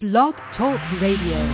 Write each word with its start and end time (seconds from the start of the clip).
Blog 0.00 0.32
Talk 0.56 0.78
Radio. 1.02 1.44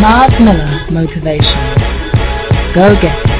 Myles 0.00 0.38
Miller 0.38 0.86
Motivation. 0.92 1.74
Go 2.72 2.94
get 3.02 3.18
it. 3.18 3.33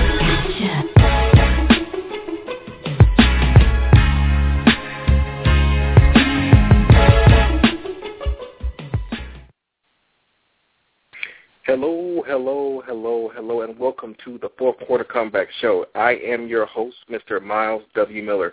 Hello, 13.36 13.62
and 13.62 13.76
welcome 13.76 14.14
to 14.24 14.38
the 14.38 14.48
Fourth 14.56 14.76
Quarter 14.86 15.02
Comeback 15.02 15.48
Show. 15.60 15.86
I 15.96 16.12
am 16.24 16.46
your 16.46 16.66
host, 16.66 16.94
Mr. 17.10 17.42
Myles 17.42 17.82
W. 17.96 18.22
Miller. 18.22 18.52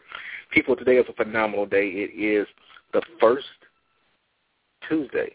People, 0.49 0.75
today 0.75 0.95
is 0.95 1.05
a 1.07 1.13
phenomenal 1.13 1.67
day. 1.67 1.87
It 1.87 2.19
is 2.19 2.47
the 2.91 3.03
first 3.19 3.45
Tuesday 4.89 5.33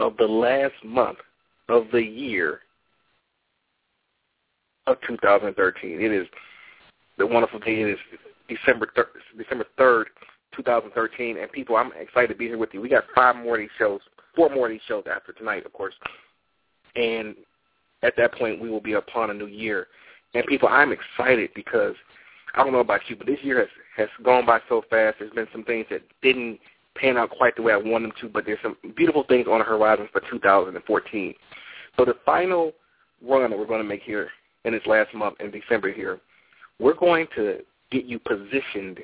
of 0.00 0.18
the 0.18 0.26
last 0.26 0.74
month 0.84 1.16
of 1.70 1.86
the 1.92 2.02
year 2.02 2.60
of 4.86 4.98
2013. 5.08 6.02
It 6.02 6.12
is 6.12 6.26
the 7.16 7.26
wonderful 7.26 7.58
day. 7.60 7.80
It 7.80 7.88
is 7.88 7.98
December 8.50 8.90
thir- 8.94 9.08
December 9.38 9.64
3rd, 9.78 10.04
2013, 10.54 11.38
and 11.38 11.50
people, 11.52 11.76
I'm 11.76 11.92
excited 11.98 12.28
to 12.28 12.34
be 12.34 12.48
here 12.48 12.58
with 12.58 12.74
you. 12.74 12.82
We 12.82 12.90
got 12.90 13.04
five 13.14 13.36
more 13.36 13.54
of 13.54 13.60
these 13.60 13.70
shows, 13.78 14.00
four 14.34 14.50
more 14.50 14.66
of 14.66 14.72
these 14.72 14.82
shows 14.86 15.04
after 15.10 15.32
tonight, 15.32 15.64
of 15.64 15.72
course 15.72 15.94
and 16.96 17.34
at 18.02 18.14
that 18.16 18.34
point 18.34 18.60
we 18.60 18.70
will 18.70 18.80
be 18.80 18.94
upon 18.94 19.30
a 19.30 19.34
new 19.34 19.46
year. 19.46 19.88
And 20.34 20.44
people, 20.46 20.68
I'm 20.68 20.92
excited 20.92 21.50
because 21.54 21.94
I 22.54 22.62
don't 22.62 22.72
know 22.72 22.80
about 22.80 23.00
you, 23.08 23.16
but 23.16 23.26
this 23.26 23.38
year 23.42 23.60
has 23.60 23.68
has 23.96 24.08
gone 24.22 24.44
by 24.44 24.60
so 24.68 24.82
fast. 24.90 25.16
There's 25.18 25.32
been 25.32 25.48
some 25.52 25.64
things 25.64 25.86
that 25.90 26.02
didn't 26.22 26.58
pan 26.96 27.16
out 27.16 27.30
quite 27.30 27.56
the 27.56 27.62
way 27.62 27.72
I 27.72 27.76
wanted 27.76 28.10
them 28.10 28.12
to, 28.20 28.28
but 28.28 28.44
there's 28.44 28.58
some 28.62 28.76
beautiful 28.96 29.24
things 29.24 29.46
on 29.50 29.58
the 29.58 29.64
horizon 29.64 30.08
for 30.12 30.20
2014. 30.30 31.34
So 31.96 32.04
the 32.04 32.14
final 32.24 32.72
run 33.26 33.50
that 33.50 33.58
we're 33.58 33.66
going 33.66 33.82
to 33.82 33.88
make 33.88 34.02
here 34.02 34.28
in 34.64 34.72
this 34.72 34.82
last 34.86 35.14
month 35.14 35.36
in 35.40 35.50
December 35.50 35.92
here, 35.92 36.20
we're 36.78 36.94
going 36.94 37.26
to 37.36 37.60
get 37.90 38.04
you 38.04 38.18
positioned 38.18 39.00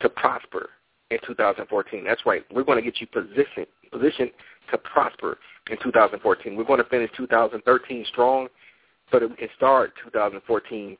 to 0.00 0.08
prosper 0.08 0.70
in 1.10 1.18
2014. 1.26 2.04
That's 2.04 2.24
right. 2.26 2.44
We're 2.52 2.64
going 2.64 2.82
to 2.82 2.90
get 2.90 3.00
you 3.00 3.06
positioned 3.06 3.66
positioned 3.96 4.30
to 4.70 4.78
prosper 4.78 5.38
in 5.70 5.76
2014. 5.82 6.56
We're 6.56 6.64
going 6.64 6.82
to 6.82 6.88
finish 6.88 7.10
2013 7.16 8.04
strong 8.08 8.48
so 9.10 9.18
that 9.18 9.28
we 9.28 9.36
can 9.36 9.48
start 9.56 9.92
2014 10.04 10.96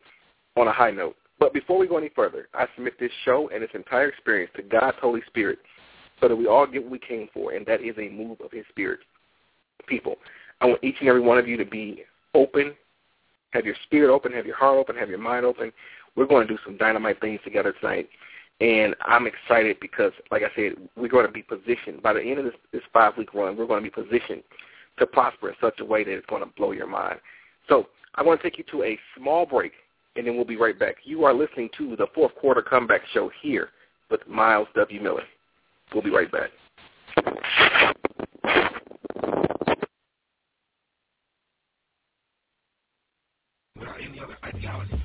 on 0.57 0.69
a 0.69 0.73
high 0.73 0.91
note. 0.91 1.17
But 1.39 1.53
before 1.53 1.79
we 1.79 1.87
go 1.87 1.99
any 1.99 2.11
further, 2.15 2.49
I 2.55 2.67
submit 2.75 2.99
this 2.99 3.11
show 3.25 3.51
and 3.53 3.63
its 3.63 3.75
entire 3.75 4.09
experience 4.09 4.51
to 4.57 4.63
God's 4.63 4.97
Holy 5.01 5.21
Spirit 5.27 5.59
so 6.21 6.29
that 6.29 6.37
we 6.37 6.47
all 6.47 6.67
get 6.67 6.83
what 6.83 6.93
we 6.93 6.99
came 6.99 7.29
for, 7.35 7.53
and 7.53 7.67
that 7.67 7.83
is 7.83 7.95
a 7.99 8.09
move 8.09 8.41
of 8.41 8.51
his 8.51 8.65
Spirit. 8.71 9.01
People, 9.87 10.17
I 10.61 10.67
want 10.67 10.83
each 10.83 10.97
and 11.01 11.09
every 11.09 11.21
one 11.21 11.37
of 11.37 11.47
you 11.47 11.57
to 11.59 11.65
be 11.65 12.05
open, 12.35 12.75
have 13.51 13.67
your 13.67 13.75
spirit 13.85 14.13
open, 14.13 14.33
have 14.33 14.47
your 14.47 14.57
heart 14.57 14.79
open, 14.79 14.97
have 14.97 15.11
your 15.11 15.19
mind 15.19 15.45
open. 15.45 15.73
We're 16.17 16.27
going 16.27 16.47
to 16.47 16.53
do 16.53 16.59
some 16.65 16.77
dynamite 16.79 17.21
things 17.21 17.41
together 17.45 17.75
tonight. 17.79 18.09
And 18.61 18.95
I'm 19.03 19.27
excited 19.27 19.77
because, 19.81 20.13
like 20.31 20.43
I 20.43 20.55
said, 20.57 20.77
we're 20.97 21.09
going 21.09 21.27
to 21.27 21.33
be 21.33 21.43
positioned. 21.43 22.03
By 22.03 22.15
the 22.15 22.23
end 22.23 22.39
of 22.39 22.47
this, 22.47 22.55
this 22.73 22.83
five-week 22.93 23.35
run, 23.35 23.57
we're 23.57 23.67
going 23.67 23.85
to 23.85 23.91
be 23.91 24.03
positioned 24.03 24.43
to 24.99 25.07
prosper 25.07 25.51
in 25.51 25.55
such 25.61 25.81
a 25.81 25.85
way 25.85 26.05
that 26.05 26.13
it's 26.13 26.27
going 26.27 26.43
to 26.43 26.51
blow 26.57 26.73
your 26.73 26.87
mind. 26.87 27.21
So 27.69 27.89
I 28.15 28.23
want 28.23 28.41
to 28.41 28.49
take 28.49 28.57
you 28.57 28.65
to 28.71 28.85
a 28.85 28.99
small 29.19 29.45
break, 29.45 29.73
and 30.17 30.27
then 30.27 30.37
we'll 30.37 30.47
be 30.47 30.57
right 30.57 30.79
back. 30.79 30.97
You 31.05 31.25
are 31.25 31.35
listening 31.35 31.69
to 31.77 31.97
the 31.97 32.07
Fourth 32.15 32.35
Quarter 32.37 32.63
Comeback 32.63 33.03
Show 33.13 33.31
here 33.43 33.69
with 34.11 34.27
Myles 34.27 34.69
W. 34.75 35.03
Miller. 35.03 35.25
We'll 35.93 36.03
be 36.03 36.11
right 36.11 36.33
back. 36.33 36.51
Any 44.01 44.21
other 44.21 44.37
ideology. 44.45 44.96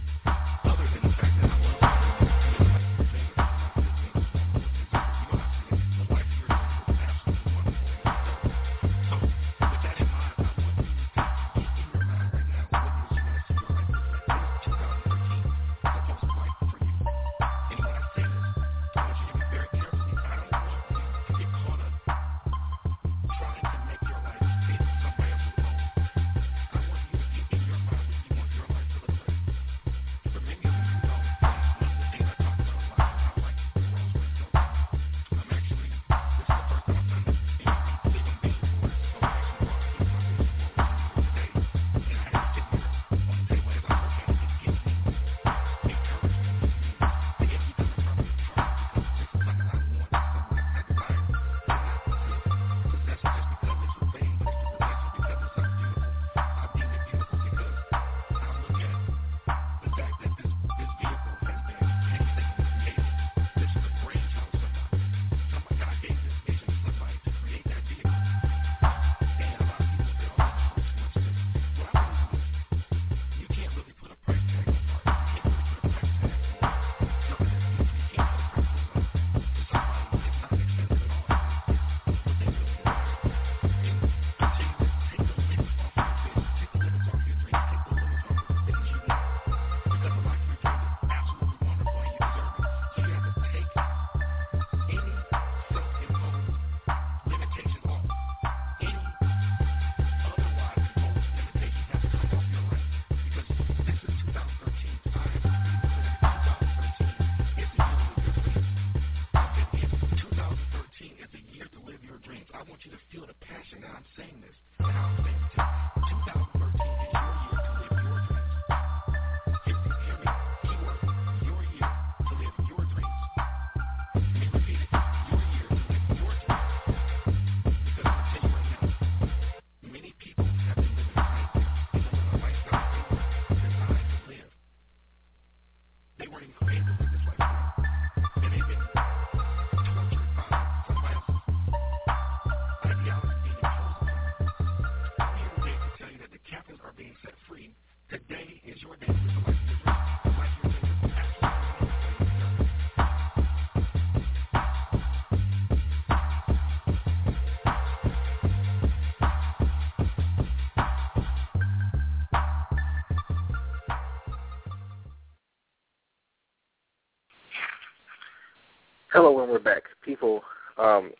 Hello, 169.24 169.40
and 169.40 169.52
we're 169.52 169.60
back. 169.60 169.84
People, 170.04 170.42
um, 170.80 171.12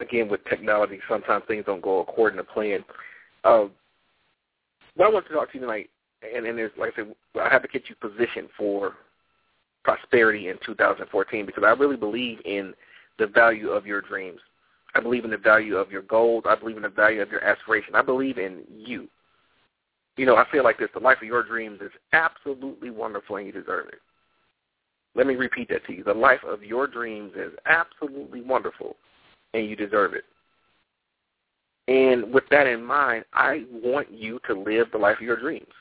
again, 0.00 0.26
with 0.26 0.42
technology, 0.46 1.00
sometimes 1.06 1.44
things 1.46 1.66
don't 1.66 1.82
go 1.82 2.00
according 2.00 2.38
to 2.38 2.44
plan. 2.44 2.82
What 3.42 3.70
I 4.98 5.10
want 5.10 5.26
to 5.26 5.34
talk 5.34 5.52
to 5.52 5.58
you 5.58 5.60
tonight, 5.60 5.90
and, 6.22 6.46
and 6.46 6.56
there's, 6.56 6.70
like 6.78 6.94
I 6.94 6.96
said, 6.96 7.14
I 7.38 7.50
have 7.50 7.60
to 7.60 7.68
get 7.68 7.90
you 7.90 7.94
positioned 8.00 8.48
for 8.56 8.94
prosperity 9.84 10.48
in 10.48 10.56
2014 10.64 11.44
because 11.44 11.62
I 11.62 11.72
really 11.72 11.98
believe 11.98 12.38
in 12.46 12.72
the 13.18 13.26
value 13.26 13.68
of 13.68 13.84
your 13.84 14.00
dreams. 14.00 14.40
I 14.94 15.00
believe 15.00 15.26
in 15.26 15.30
the 15.30 15.36
value 15.36 15.76
of 15.76 15.90
your 15.90 16.00
goals. 16.00 16.44
I 16.48 16.54
believe 16.54 16.78
in 16.78 16.84
the 16.84 16.88
value 16.88 17.20
of 17.20 17.30
your 17.30 17.44
aspiration. 17.44 17.94
I 17.94 18.00
believe 18.00 18.38
in 18.38 18.62
you. 18.74 19.08
You 20.16 20.24
know, 20.24 20.36
I 20.36 20.46
feel 20.50 20.64
like 20.64 20.78
this. 20.78 20.88
The 20.94 21.00
life 21.00 21.18
of 21.20 21.28
your 21.28 21.42
dreams 21.42 21.82
is 21.82 21.92
absolutely 22.14 22.88
wonderful 22.88 23.36
and 23.36 23.46
you 23.46 23.52
deserve 23.52 23.88
it. 23.88 24.00
Let 25.16 25.26
me 25.26 25.34
repeat 25.34 25.70
that 25.70 25.84
to 25.86 25.94
you. 25.94 26.04
The 26.04 26.12
life 26.12 26.44
of 26.46 26.62
your 26.62 26.86
dreams 26.86 27.32
is 27.34 27.52
absolutely 27.64 28.42
wonderful 28.42 28.96
and 29.54 29.66
you 29.66 29.74
deserve 29.74 30.12
it. 30.12 30.24
And 31.88 32.32
with 32.34 32.44
that 32.50 32.66
in 32.66 32.84
mind, 32.84 33.24
I 33.32 33.64
want 33.72 34.12
you 34.12 34.38
to 34.46 34.54
live 34.54 34.88
the 34.92 34.98
life 34.98 35.16
of 35.16 35.22
your 35.22 35.40
dreams. 35.40 35.72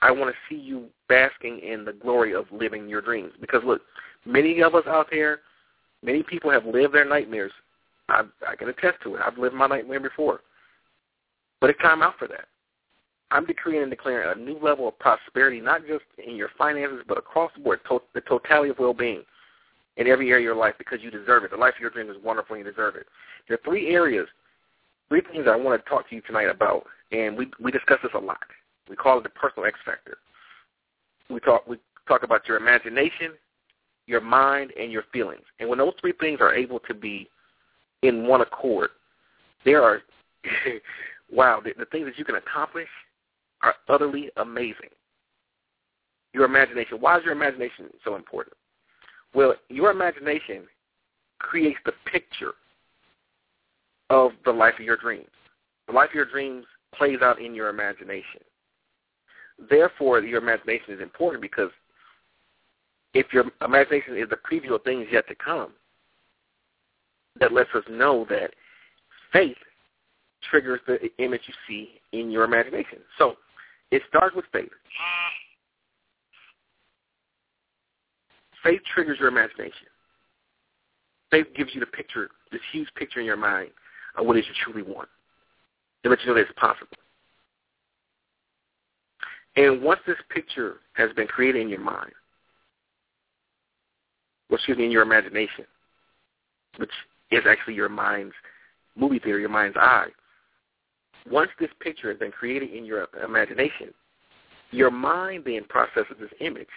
I 0.00 0.10
want 0.10 0.34
to 0.34 0.54
see 0.54 0.60
you 0.60 0.86
basking 1.08 1.60
in 1.60 1.84
the 1.84 1.92
glory 1.92 2.34
of 2.34 2.46
living 2.50 2.88
your 2.88 3.00
dreams. 3.00 3.32
Because 3.40 3.62
look, 3.64 3.82
many 4.26 4.60
of 4.62 4.74
us 4.74 4.84
out 4.88 5.06
there, 5.12 5.40
many 6.02 6.24
people 6.24 6.50
have 6.50 6.66
lived 6.66 6.92
their 6.92 7.04
nightmares. 7.04 7.52
I, 8.08 8.22
I 8.48 8.56
can 8.56 8.68
attest 8.68 8.96
to 9.04 9.14
it. 9.14 9.20
I've 9.24 9.38
lived 9.38 9.54
my 9.54 9.68
nightmare 9.68 10.00
before. 10.00 10.40
But 11.60 11.70
it's 11.70 11.80
time 11.80 12.02
out 12.02 12.14
for 12.18 12.26
that. 12.26 12.46
I'm 13.32 13.46
decreeing 13.46 13.82
and 13.82 13.90
declaring 13.90 14.28
a 14.30 14.40
new 14.40 14.58
level 14.62 14.86
of 14.86 14.98
prosperity, 14.98 15.60
not 15.60 15.86
just 15.86 16.04
in 16.24 16.36
your 16.36 16.50
finances, 16.58 17.02
but 17.08 17.16
across 17.16 17.50
the 17.54 17.62
board, 17.62 17.80
to- 17.88 18.02
the 18.14 18.20
totality 18.20 18.70
of 18.70 18.78
well-being 18.78 19.24
in 19.96 20.06
every 20.06 20.30
area 20.30 20.42
of 20.42 20.44
your 20.44 20.54
life 20.54 20.74
because 20.76 21.00
you 21.02 21.10
deserve 21.10 21.42
it. 21.44 21.50
The 21.50 21.56
life 21.56 21.74
of 21.74 21.80
your 21.80 21.90
dreams 21.90 22.10
is 22.10 22.22
wonderful 22.22 22.56
and 22.56 22.64
you 22.64 22.70
deserve 22.70 22.96
it. 22.96 23.06
There 23.48 23.54
are 23.54 23.60
three 23.64 23.94
areas, 23.94 24.28
three 25.08 25.22
things 25.22 25.46
I 25.48 25.56
want 25.56 25.82
to 25.82 25.88
talk 25.88 26.08
to 26.10 26.14
you 26.14 26.20
tonight 26.22 26.48
about, 26.50 26.86
and 27.10 27.36
we 27.36 27.48
we 27.58 27.72
discuss 27.72 27.98
this 28.02 28.12
a 28.14 28.18
lot. 28.18 28.42
We 28.88 28.96
call 28.96 29.18
it 29.18 29.22
the 29.22 29.30
personal 29.30 29.66
X 29.66 29.78
factor. 29.84 30.18
We 31.30 31.40
talk 31.40 31.66
we 31.66 31.78
talk 32.06 32.22
about 32.24 32.46
your 32.46 32.58
imagination, 32.58 33.32
your 34.06 34.20
mind, 34.20 34.72
and 34.78 34.92
your 34.92 35.04
feelings. 35.12 35.44
And 35.58 35.68
when 35.68 35.78
those 35.78 35.94
three 36.00 36.12
things 36.20 36.40
are 36.40 36.54
able 36.54 36.80
to 36.80 36.94
be 36.94 37.30
in 38.02 38.26
one 38.26 38.42
accord, 38.42 38.90
there 39.64 39.82
are 39.82 40.02
wow, 41.32 41.60
the, 41.64 41.72
the 41.78 41.86
things 41.86 42.04
that 42.06 42.18
you 42.18 42.24
can 42.24 42.36
accomplish 42.36 42.88
are 43.62 43.74
utterly 43.88 44.30
amazing. 44.36 44.90
Your 46.34 46.44
imagination. 46.44 47.00
Why 47.00 47.18
is 47.18 47.24
your 47.24 47.32
imagination 47.32 47.90
so 48.04 48.16
important? 48.16 48.56
Well, 49.34 49.54
your 49.68 49.90
imagination 49.90 50.62
creates 51.38 51.78
the 51.84 51.92
picture 52.10 52.52
of 54.10 54.32
the 54.44 54.52
life 54.52 54.74
of 54.78 54.84
your 54.84 54.96
dreams. 54.96 55.26
The 55.86 55.92
life 55.92 56.10
of 56.10 56.14
your 56.14 56.26
dreams 56.26 56.64
plays 56.94 57.18
out 57.22 57.40
in 57.40 57.54
your 57.54 57.68
imagination. 57.68 58.40
Therefore, 59.70 60.20
your 60.20 60.40
imagination 60.40 60.94
is 60.94 61.00
important 61.00 61.42
because 61.42 61.70
if 63.14 63.32
your 63.32 63.44
imagination 63.64 64.16
is 64.16 64.28
the 64.28 64.36
preview 64.36 64.74
of 64.74 64.82
things 64.82 65.06
yet 65.10 65.28
to 65.28 65.34
come, 65.34 65.72
that 67.40 67.52
lets 67.52 67.70
us 67.74 67.84
know 67.90 68.26
that 68.28 68.52
faith 69.32 69.56
triggers 70.50 70.80
the 70.86 70.98
image 71.18 71.42
you 71.46 71.54
see 71.66 72.00
in 72.12 72.30
your 72.30 72.44
imagination. 72.44 72.98
So 73.18 73.36
it 73.92 74.02
starts 74.08 74.34
with 74.34 74.46
faith. 74.52 74.70
Faith 78.64 78.80
triggers 78.94 79.18
your 79.20 79.28
imagination. 79.28 79.86
Faith 81.30 81.46
gives 81.54 81.74
you 81.74 81.80
the 81.80 81.86
picture, 81.86 82.30
this 82.50 82.60
huge 82.72 82.88
picture 82.96 83.20
in 83.20 83.26
your 83.26 83.36
mind 83.36 83.70
of 84.16 84.26
what 84.26 84.36
it 84.36 84.40
is 84.40 84.46
you 84.46 84.54
truly 84.72 84.82
want. 84.82 85.08
It 86.04 86.08
lets 86.08 86.22
you 86.22 86.28
know 86.28 86.34
that 86.34 86.40
it's 86.40 86.58
possible. 86.58 86.96
And 89.56 89.82
once 89.82 90.00
this 90.06 90.16
picture 90.30 90.76
has 90.94 91.12
been 91.12 91.26
created 91.26 91.60
in 91.60 91.68
your 91.68 91.80
mind, 91.80 92.12
well, 94.48 94.56
excuse 94.56 94.78
me, 94.78 94.86
in 94.86 94.90
your 94.90 95.02
imagination, 95.02 95.66
which 96.78 96.90
is 97.30 97.42
actually 97.48 97.74
your 97.74 97.88
mind's 97.90 98.34
movie 98.96 99.18
theater, 99.18 99.38
your 99.38 99.48
mind's 99.50 99.76
eye, 99.76 100.08
once 101.30 101.50
this 101.60 101.70
picture 101.80 102.10
has 102.10 102.18
been 102.18 102.32
created 102.32 102.72
in 102.72 102.84
your 102.84 103.06
imagination, 103.24 103.94
your 104.70 104.90
mind 104.90 105.44
then 105.44 105.64
processes 105.68 106.16
this 106.18 106.30
image. 106.40 106.68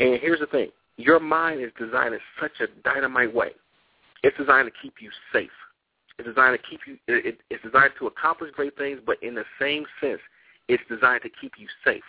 And 0.00 0.20
here's 0.20 0.40
the 0.40 0.46
thing. 0.46 0.70
Your 0.96 1.20
mind 1.20 1.62
is 1.62 1.70
designed 1.78 2.14
in 2.14 2.20
such 2.40 2.52
a 2.60 2.66
dynamite 2.82 3.32
way. 3.32 3.50
It's 4.22 4.36
designed 4.36 4.68
to 4.68 4.72
keep 4.82 4.94
you 5.00 5.10
safe. 5.32 5.50
It's 6.18 6.28
designed 6.28 6.58
to 6.58 6.68
keep 6.68 6.80
you. 6.86 6.98
It, 7.08 7.38
it's 7.50 7.62
designed 7.62 7.92
to 7.98 8.06
accomplish 8.06 8.50
great 8.54 8.76
things, 8.76 9.00
but 9.04 9.22
in 9.22 9.34
the 9.34 9.44
same 9.60 9.84
sense, 10.00 10.20
it's 10.68 10.82
designed 10.88 11.22
to 11.22 11.30
keep 11.40 11.52
you 11.58 11.66
safe. 11.84 12.02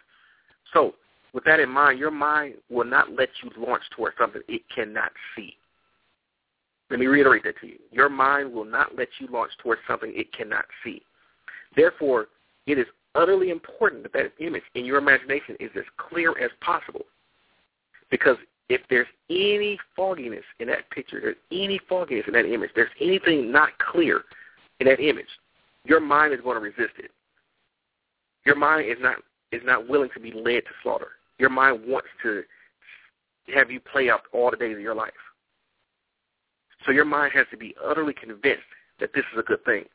So, 0.73 0.95
with 1.33 1.43
that 1.45 1.59
in 1.59 1.69
mind, 1.69 1.97
your 1.97 2.11
mind 2.11 2.55
will 2.69 2.85
not 2.85 3.13
let 3.13 3.29
you 3.41 3.49
launch 3.57 3.83
towards 3.95 4.15
something 4.19 4.41
it 4.47 4.61
cannot 4.73 5.11
see. 5.35 5.55
Let 6.91 6.99
me 6.99 7.07
reiterate 7.07 7.43
that 7.45 7.59
to 7.61 7.67
you. 7.67 7.79
Your 7.91 8.09
mind 8.09 8.53
will 8.53 8.65
not 8.65 8.95
let 8.95 9.07
you 9.19 9.27
launch 9.27 9.51
towards 9.61 9.81
something 9.87 10.11
it 10.15 10.31
cannot 10.33 10.65
see. 10.83 11.01
Therefore, 11.75 12.27
it 12.67 12.77
is 12.77 12.87
utterly 13.15 13.49
important 13.49 14.03
that 14.03 14.13
that 14.13 14.33
image 14.39 14.63
in 14.75 14.85
your 14.85 14.97
imagination 14.97 15.55
is 15.59 15.69
as 15.75 15.83
clear 15.97 16.31
as 16.39 16.51
possible. 16.61 17.05
Because 18.09 18.37
if 18.69 18.81
there's 18.89 19.07
any 19.29 19.77
fogginess 19.95 20.43
in 20.59 20.67
that 20.67 20.89
picture, 20.89 21.19
there's 21.21 21.35
any 21.51 21.79
fogginess 21.89 22.25
in 22.27 22.33
that 22.33 22.45
image, 22.45 22.71
there's 22.75 22.89
anything 23.01 23.51
not 23.51 23.69
clear 23.79 24.23
in 24.79 24.87
that 24.87 24.99
image, 24.99 25.27
your 25.85 25.99
mind 25.99 26.33
is 26.33 26.41
going 26.41 26.55
to 26.55 26.61
resist 26.61 26.97
it. 26.97 27.11
Your 28.45 28.55
mind 28.55 28.89
is 28.89 28.97
not 28.99 29.17
is 29.51 29.61
not 29.63 29.87
willing 29.87 30.09
to 30.13 30.19
be 30.19 30.31
led 30.31 30.63
to 30.65 30.71
slaughter. 30.81 31.09
Your 31.37 31.49
mind 31.49 31.81
wants 31.85 32.07
to 32.23 32.43
have 33.53 33.69
you 33.69 33.79
play 33.79 34.09
out 34.09 34.21
all 34.31 34.49
the 34.49 34.57
days 34.57 34.75
of 34.75 34.81
your 34.81 34.95
life. 34.95 35.11
So 36.85 36.91
your 36.91 37.05
mind 37.05 37.33
has 37.35 37.45
to 37.51 37.57
be 37.57 37.75
utterly 37.83 38.13
convinced 38.13 38.63
that 38.99 39.11
this 39.13 39.23
is 39.31 39.39
a 39.39 39.43
good 39.43 39.63
thing. 39.63 39.85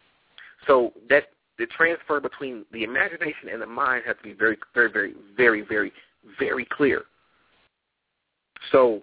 So 0.67 0.93
that 1.09 1.31
the 1.59 1.67
transfer 1.67 2.21
between 2.21 2.65
the 2.73 2.85
imagination 2.85 3.49
and 3.53 3.61
the 3.61 3.67
mind 3.67 4.05
has 4.07 4.17
to 4.17 4.23
be 4.23 4.33
very, 4.33 4.57
very, 4.75 4.91
very, 4.93 5.15
very, 5.37 5.63
very, 5.63 5.93
very 6.39 6.65
clear. 6.65 7.03
So, 8.71 9.03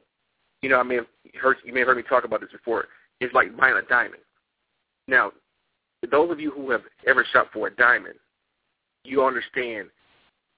you 0.61 0.69
know, 0.69 0.79
I 0.79 0.83
may 0.83 0.95
have 0.95 1.07
heard 1.41 1.57
you 1.65 1.73
may 1.73 1.79
have 1.79 1.87
heard 1.87 1.97
me 1.97 2.03
talk 2.03 2.23
about 2.23 2.41
this 2.41 2.51
before. 2.51 2.87
It's 3.19 3.33
like 3.33 3.55
buying 3.55 3.75
a 3.75 3.87
diamond. 3.87 4.21
Now, 5.07 5.31
those 6.09 6.31
of 6.31 6.39
you 6.39 6.51
who 6.51 6.71
have 6.71 6.81
ever 7.07 7.25
shopped 7.31 7.53
for 7.53 7.67
a 7.67 7.75
diamond, 7.75 8.15
you 9.03 9.23
understand 9.23 9.89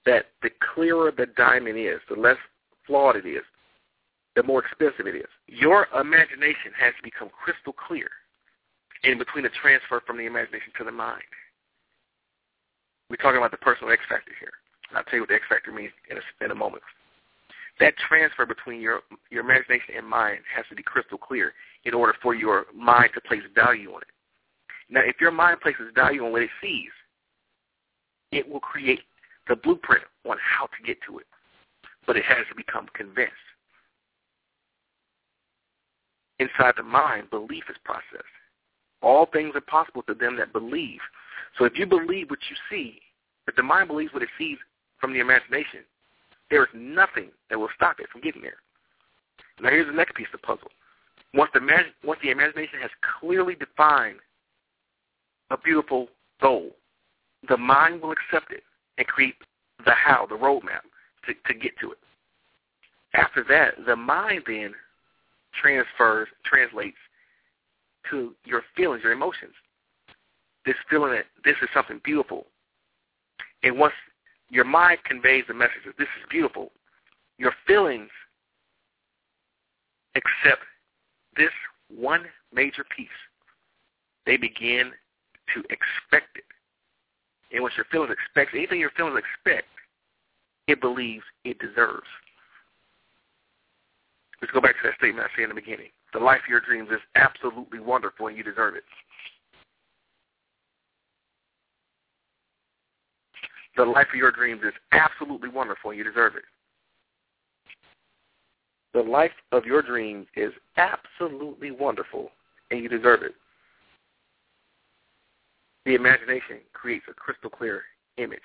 that 0.06 0.28
the 0.42 0.50
clearer 0.74 1.12
the 1.16 1.28
diamond 1.38 1.78
is, 1.78 2.00
the 2.10 2.20
less 2.20 2.38
flawed 2.86 3.16
it 3.16 3.26
is, 3.26 3.44
the 4.36 4.44
more 4.44 4.64
expensive 4.64 5.08
it 5.08 5.16
is. 5.16 5.28
Your 5.48 5.88
imagination 6.00 6.72
has 6.80 6.94
to 6.98 7.04
become 7.04 7.30
crystal 7.30 7.74
clear 7.74 8.10
in 9.04 9.18
between 9.18 9.44
the 9.44 9.50
transfer 9.62 10.02
from 10.06 10.18
the 10.18 10.26
imagination 10.26 10.72
to 10.78 10.84
the 10.84 10.92
mind. 10.92 11.24
We're 13.10 13.18
talking 13.18 13.38
about 13.38 13.52
the 13.52 13.58
personal 13.58 13.92
X 13.92 14.02
factor 14.10 14.32
here. 14.40 14.52
And 14.90 14.98
I'll 14.98 15.04
tell 15.04 15.16
you 15.16 15.22
what 15.22 15.30
the 15.30 15.36
X 15.36 15.44
factor 15.50 15.72
means 15.72 15.92
in 16.10 16.18
a, 16.18 16.46
in 16.46 16.52
a 16.52 16.56
moment. 16.56 16.84
That 17.80 17.94
transfer 17.98 18.46
between 18.46 18.82
your 18.82 19.02
your 19.30 19.44
imagination 19.44 19.96
and 19.96 20.08
mind 20.08 20.40
has 20.54 20.66
to 20.70 20.76
be 20.76 20.82
crystal 20.82 21.18
clear 21.18 21.54
in 21.86 21.94
order 21.94 22.16
for 22.24 22.34
your 22.34 22.66
mind 22.74 23.12
to 23.14 23.22
place 23.22 23.44
value 23.54 23.92
on 23.92 24.02
it. 24.02 24.08
Now, 24.90 25.02
if 25.06 25.22
your 25.22 25.32
mind 25.32 25.62
places 25.62 25.92
value 25.94 26.26
on 26.26 26.32
what 26.32 26.42
it 26.42 26.50
sees, 26.62 26.90
it 28.32 28.48
will 28.50 28.60
create 28.60 29.02
the 29.48 29.56
blueprint 29.56 30.04
on 30.28 30.38
how 30.42 30.66
to 30.66 30.86
get 30.86 30.98
to 31.08 31.20
it. 31.20 31.26
But 32.06 32.18
it 32.18 32.24
has 32.26 32.46
to 32.50 32.56
become 32.56 32.88
convinced. 32.94 33.34
Inside 36.40 36.74
the 36.78 36.84
mind, 36.84 37.30
belief 37.30 37.64
is 37.70 37.78
processed. 37.84 38.26
All 39.02 39.28
things 39.32 39.56
are 39.56 39.62
possible 39.62 40.04
to 40.04 40.14
them 40.14 40.38
that 40.38 40.54
believe. 40.54 41.00
So 41.58 41.66
if 41.66 41.78
you 41.78 41.86
believe 41.86 42.30
what 42.30 42.40
you 42.50 42.56
see, 42.70 43.00
if 43.48 43.56
the 43.56 43.64
mind 43.64 43.88
believes 43.88 44.14
what 44.14 44.24
it 44.24 44.30
sees 44.38 44.58
from 45.00 45.14
the 45.14 45.20
imagination, 45.20 45.82
there 46.50 46.64
is 46.64 46.70
nothing 46.74 47.30
that 47.50 47.60
will 47.60 47.70
stop 47.76 48.00
it 48.00 48.10
from 48.12 48.22
getting 48.22 48.42
there. 48.42 48.58
Now 49.60 49.70
here's 49.70 49.88
the 49.88 49.94
next 49.94 50.16
piece 50.16 50.28
of 50.34 50.42
the 50.42 50.48
puzzle. 50.48 50.70
Once 51.34 51.52
the, 51.54 51.62
once 52.04 52.20
the 52.24 52.32
imagination 52.32 52.80
has 52.82 52.92
clearly 53.20 53.56
defined 53.56 54.20
a 55.50 55.58
beautiful 55.58 56.08
goal, 56.42 56.72
the 57.48 57.58
mind 57.58 58.02
will 58.02 58.12
accept 58.12 58.52
it 58.52 58.64
and 58.98 59.08
create 59.08 59.36
the 59.86 59.92
how, 59.92 60.26
the 60.26 60.36
roadmap 60.36 60.82
to, 61.26 61.34
to 61.46 61.60
get 61.60 61.78
to 61.80 61.92
it. 61.92 61.98
After 63.14 63.44
that, 63.50 63.86
the 63.86 63.96
mind 63.96 64.44
then 64.48 64.74
transfers, 65.60 66.28
translates 66.46 66.98
to 68.10 68.34
your 68.46 68.64
feelings, 68.76 69.04
your 69.04 69.14
emotions. 69.14 69.54
This 70.68 70.76
feeling 70.90 71.14
that 71.14 71.26
this 71.46 71.56
is 71.62 71.70
something 71.74 72.02
beautiful. 72.04 72.46
And 73.64 73.80
once 73.80 73.94
your 74.50 74.66
mind 74.66 75.00
conveys 75.06 75.46
the 75.48 75.54
message 75.54 75.86
that 75.86 75.98
this 75.98 76.10
is 76.22 76.28
beautiful, 76.30 76.72
your 77.38 77.54
feelings 77.66 78.10
accept 80.16 80.62
this 81.38 81.52
one 81.88 82.26
major 82.54 82.86
piece, 82.96 83.08
they 84.26 84.36
begin 84.36 84.92
to 85.56 85.62
expect 85.70 86.36
it. 86.36 86.44
And 87.54 87.64
what 87.64 87.78
your 87.78 87.86
feelings 87.90 88.12
expect, 88.12 88.54
anything 88.54 88.82
your 88.82 88.92
feelings 88.92 89.18
expect, 89.18 89.68
it 90.68 90.82
believes 90.82 91.24
it 91.46 91.60
deserves. 91.60 92.08
Let's 94.42 94.52
go 94.52 94.60
back 94.60 94.76
to 94.82 94.82
that 94.84 94.98
statement 94.98 95.26
I 95.26 95.34
said 95.34 95.44
in 95.44 95.50
the 95.50 95.56
beginning. 95.56 95.92
The 96.12 96.20
life 96.20 96.42
of 96.44 96.50
your 96.50 96.60
dreams 96.60 96.90
is 96.92 97.00
absolutely 97.16 97.80
wonderful 97.80 98.28
and 98.28 98.36
you 98.36 98.44
deserve 98.44 98.76
it. 98.76 98.84
The 103.78 103.86
life 103.86 104.08
of 104.12 104.16
your 104.16 104.32
dreams 104.32 104.62
is 104.66 104.74
absolutely 104.92 105.50
wonderful 105.50 105.92
and 105.92 105.98
you 106.00 106.04
deserve 106.04 106.36
it. 106.36 106.44
The 108.94 109.04
life 109.04 109.32
of 109.52 109.66
your 109.66 109.84
dreams 109.84 110.26
is 110.36 110.52
absolutely 110.78 111.70
wonderful 111.70 112.32
and 112.72 112.82
you 112.82 112.90
deserve 112.90 113.22
it. 113.22 113.36
The 115.86 115.94
imagination 115.94 116.58
creates 116.74 117.06
a 117.08 117.14
crystal 117.14 117.52
clear 117.52 117.84
image 118.18 118.40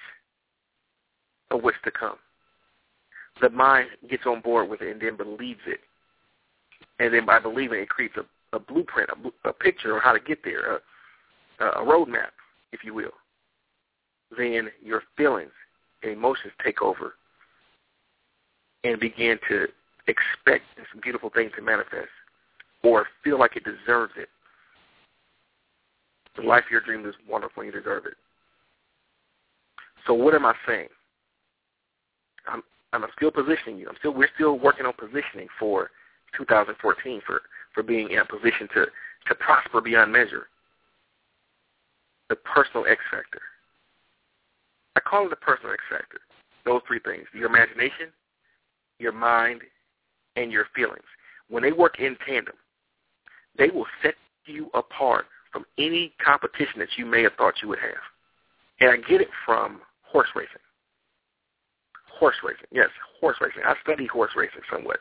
of 1.50 1.62
what's 1.62 1.78
to 1.84 1.90
come. 1.90 2.16
The 3.40 3.48
mind 3.48 3.88
gets 4.10 4.26
on 4.26 4.42
board 4.42 4.68
with 4.68 4.82
it 4.82 4.92
and 4.92 5.00
then 5.00 5.16
believes 5.16 5.60
it. 5.66 5.80
And 6.98 7.14
then 7.14 7.24
by 7.24 7.38
believing 7.40 7.80
it, 7.80 7.88
creates 7.88 8.16
a, 8.18 8.56
a 8.56 8.60
blueprint, 8.60 9.08
a, 9.10 9.48
a 9.48 9.52
picture 9.52 9.96
of 9.96 10.02
how 10.02 10.12
to 10.12 10.20
get 10.20 10.44
there, 10.44 10.76
a, 11.58 11.64
a 11.64 11.84
roadmap, 11.84 12.30
if 12.72 12.84
you 12.84 12.92
will. 12.92 13.12
Then 14.36 14.70
your 14.82 15.02
feelings 15.16 15.52
and 16.02 16.12
emotions 16.12 16.52
take 16.64 16.82
over 16.82 17.14
and 18.84 18.98
begin 18.98 19.38
to 19.48 19.66
expect 20.08 20.64
this 20.76 20.86
beautiful 21.02 21.30
thing 21.30 21.50
to 21.56 21.62
manifest 21.62 22.08
or 22.82 23.06
feel 23.22 23.38
like 23.38 23.56
it 23.56 23.64
deserves 23.64 24.12
it. 24.16 24.28
The 26.36 26.42
life 26.42 26.64
of 26.66 26.70
your 26.70 26.80
dreams 26.80 27.06
is 27.06 27.14
wonderful 27.28 27.62
and 27.62 27.72
you 27.72 27.78
deserve 27.78 28.06
it. 28.06 28.14
So 30.06 30.14
what 30.14 30.34
am 30.34 30.46
I 30.46 30.54
saying? 30.66 30.88
I'm 32.48 32.62
I'm 32.92 33.04
still 33.16 33.30
positioning 33.30 33.78
you. 33.78 33.88
I'm 33.88 33.96
still 33.98 34.12
we're 34.12 34.28
still 34.34 34.58
working 34.58 34.86
on 34.86 34.94
positioning 34.94 35.48
for 35.58 35.90
2014 36.36 37.20
for 37.26 37.42
for 37.74 37.82
being 37.82 38.10
in 38.10 38.18
a 38.18 38.24
position 38.24 38.68
to 38.74 38.86
to 39.28 39.34
prosper 39.36 39.80
beyond 39.80 40.12
measure. 40.12 40.48
The 42.28 42.36
personal 42.36 42.86
X 42.86 43.00
factor. 43.10 43.42
I 44.96 45.00
call 45.00 45.26
it 45.26 45.30
the 45.30 45.36
personal 45.36 45.72
X 45.72 45.82
factor. 45.90 46.18
Those 46.64 46.82
three 46.86 47.00
things: 47.00 47.26
your 47.32 47.46
imagination, 47.46 48.08
your 48.98 49.12
mind, 49.12 49.62
and 50.36 50.52
your 50.52 50.66
feelings. 50.74 51.04
When 51.48 51.62
they 51.62 51.72
work 51.72 51.98
in 51.98 52.16
tandem, 52.26 52.54
they 53.58 53.68
will 53.68 53.86
set 54.02 54.14
you 54.46 54.70
apart 54.74 55.26
from 55.52 55.64
any 55.78 56.12
competition 56.24 56.78
that 56.78 56.96
you 56.96 57.04
may 57.04 57.22
have 57.22 57.34
thought 57.34 57.54
you 57.62 57.68
would 57.68 57.78
have. 57.78 58.02
And 58.80 58.90
I 58.90 58.96
get 59.08 59.20
it 59.20 59.28
from 59.44 59.80
horse 60.02 60.28
racing. 60.34 60.56
Horse 62.18 62.36
racing, 62.42 62.66
yes, 62.70 62.88
horse 63.20 63.36
racing. 63.40 63.62
I 63.64 63.74
study 63.82 64.06
horse 64.06 64.32
racing 64.36 64.62
somewhat. 64.70 65.00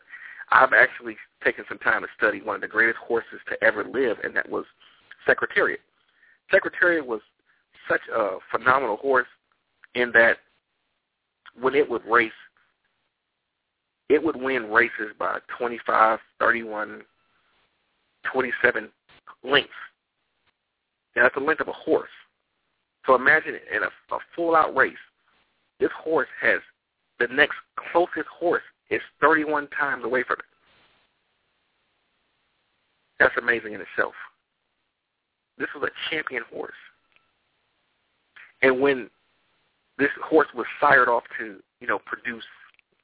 I've 0.52 0.74
actually 0.74 1.16
taken 1.44 1.64
some 1.70 1.78
time 1.78 2.02
to 2.02 2.08
study 2.18 2.42
one 2.42 2.56
of 2.56 2.62
the 2.62 2.68
greatest 2.68 2.98
horses 2.98 3.40
to 3.50 3.64
ever 3.64 3.86
live, 3.86 4.18
and 4.24 4.36
that 4.36 4.50
was 4.50 4.66
Secretariat. 5.26 5.80
Secretariat 6.52 7.06
was 7.06 7.22
such 7.88 8.02
a 8.14 8.38
phenomenal 8.52 8.98
horse 8.98 9.28
in 9.96 10.12
that 10.14 10.38
when 11.60 11.76
it 11.76 11.90
would 11.90 12.06
race, 12.06 12.32
it 14.10 14.22
would 14.24 14.36
win 14.36 14.70
races 14.70 15.14
by 15.18 15.40
25, 15.58 16.20
31, 16.40 17.02
27 18.32 18.90
lengths. 19.44 19.70
And 21.16 21.24
that's 21.24 21.36
the 21.36 21.42
length 21.42 21.62
of 21.62 21.68
a 21.68 21.74
horse. 21.74 22.10
So 23.06 23.16
imagine 23.16 23.56
in 23.74 23.84
a, 23.84 24.16
a 24.16 24.20
full-out 24.36 24.76
race, 24.76 24.94
this 25.80 25.90
horse 25.98 26.28
has 26.42 26.60
the 27.20 27.28
next 27.34 27.56
closest 27.92 28.28
horse 28.28 28.64
is 28.90 29.02
31 29.22 29.68
times 29.70 30.04
away 30.04 30.24
from 30.24 30.38
it. 30.40 30.46
That's 33.20 33.36
amazing 33.38 33.74
in 33.74 33.82
itself. 33.82 34.14
This 35.58 35.68
was 35.76 35.88
a 35.88 36.10
champion 36.10 36.44
horse. 36.52 36.74
And 38.62 38.80
when 38.82 39.10
this 40.02 40.10
horse 40.24 40.48
was 40.56 40.66
sired 40.80 41.08
off 41.08 41.24
to, 41.38 41.58
you 41.80 41.88
know, 41.88 42.00
produce 42.00 42.44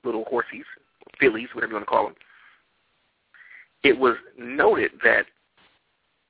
little 0.04 0.25
horsies, 0.25 0.66
fillies, 1.20 1.48
whatever 1.54 1.74
you 1.74 1.75
want 1.75 1.86
to 1.86 1.89
call 1.89 2.06
them, 2.06 2.16
it 3.84 3.98
was 3.98 4.16
noted 4.38 4.92
that 5.04 5.27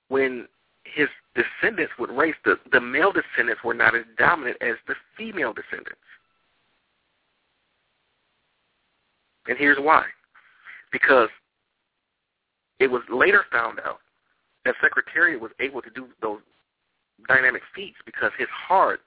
when 0.09 0.45
his 0.83 1.07
descendants 1.35 1.93
would 1.97 2.11
race, 2.11 2.35
the, 2.43 2.59
the 2.73 2.81
male 2.81 3.13
descendants 3.13 3.63
were 3.63 3.73
not 3.73 3.95
as 3.95 4.03
dominant 4.17 4.57
as 4.61 4.75
the 4.87 4.95
female 5.17 5.53
descendants. 5.53 6.01
And 9.47 9.57
here's 9.57 9.79
why. 9.79 10.03
Because 10.91 11.29
it 12.79 12.87
was 12.87 13.03
later 13.09 13.45
found 13.51 13.79
out 13.79 13.99
that 14.65 14.75
Secretariat 14.81 15.39
was 15.39 15.51
able 15.61 15.81
to 15.81 15.89
do 15.91 16.07
those 16.21 16.39
dynamic 17.25 17.61
feats 17.73 17.97
because 18.05 18.31
his 18.37 18.49
heart 18.49 18.99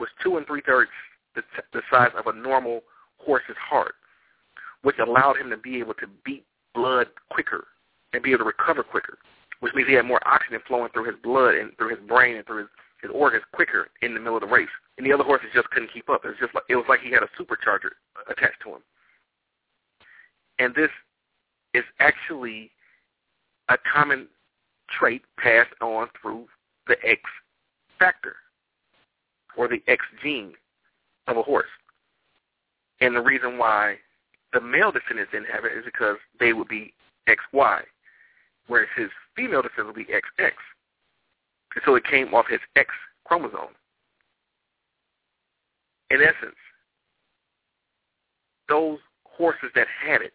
was 0.00 0.08
two 0.22 0.38
and 0.38 0.46
three 0.46 0.62
thirds 0.62 0.90
the, 1.34 1.42
the 1.72 1.82
size 1.90 2.10
of 2.18 2.26
a 2.26 2.36
normal 2.36 2.80
horse's 3.18 3.56
heart, 3.58 3.94
which 4.82 4.96
allowed 4.98 5.36
him 5.36 5.50
to 5.50 5.56
be 5.56 5.78
able 5.78 5.94
to 5.94 6.06
beat 6.24 6.44
blood 6.74 7.06
quicker 7.30 7.66
and 8.12 8.22
be 8.22 8.30
able 8.30 8.40
to 8.40 8.44
recover 8.44 8.82
quicker, 8.82 9.18
which 9.60 9.74
means 9.74 9.88
he 9.88 9.94
had 9.94 10.06
more 10.06 10.26
oxygen 10.26 10.60
flowing 10.66 10.90
through 10.92 11.04
his 11.04 11.16
blood 11.22 11.54
and 11.54 11.76
through 11.76 11.90
his 11.90 12.08
brain 12.08 12.36
and 12.36 12.46
through 12.46 12.58
his, 12.58 12.68
his 13.02 13.10
organs 13.14 13.44
quicker 13.52 13.88
in 14.02 14.14
the 14.14 14.20
middle 14.20 14.36
of 14.36 14.40
the 14.40 14.48
race. 14.48 14.68
And 14.98 15.06
the 15.06 15.12
other 15.12 15.24
horses 15.24 15.48
just 15.54 15.70
couldn't 15.70 15.92
keep 15.92 16.08
up. 16.10 16.24
It 16.24 16.28
was 16.28 16.36
just 16.40 16.54
like 16.54 16.64
it 16.68 16.76
was 16.76 16.86
like 16.88 17.00
he 17.00 17.10
had 17.10 17.22
a 17.22 17.28
supercharger 17.40 17.90
attached 18.28 18.60
to 18.64 18.70
him. 18.70 18.82
And 20.58 20.74
this 20.74 20.90
is 21.72 21.84
actually 22.00 22.70
a 23.68 23.76
common 23.92 24.26
trait 24.90 25.22
passed 25.38 25.72
on 25.80 26.08
through 26.20 26.46
the 26.86 26.96
X 27.06 27.20
factor 27.98 28.34
or 29.56 29.68
the 29.68 29.82
X 29.86 30.04
gene 30.22 30.54
of 31.26 31.36
a 31.36 31.42
horse. 31.42 31.68
And 33.00 33.14
the 33.14 33.20
reason 33.20 33.58
why 33.58 33.96
the 34.52 34.60
male 34.60 34.92
descendants 34.92 35.32
didn't 35.32 35.50
have 35.50 35.64
it 35.64 35.76
is 35.76 35.84
because 35.84 36.16
they 36.38 36.52
would 36.52 36.68
be 36.68 36.92
XY, 37.28 37.82
whereas 38.66 38.88
his 38.96 39.08
female 39.36 39.62
descendants 39.62 39.96
would 39.96 40.06
be 40.06 40.12
XX. 40.12 40.50
And 41.74 41.82
so 41.84 41.94
it 41.94 42.04
came 42.04 42.34
off 42.34 42.46
his 42.48 42.60
X 42.76 42.90
chromosome. 43.24 43.74
In 46.10 46.20
essence, 46.20 46.56
those 48.68 48.98
horses 49.24 49.70
that 49.74 49.86
had 50.04 50.22
it 50.22 50.32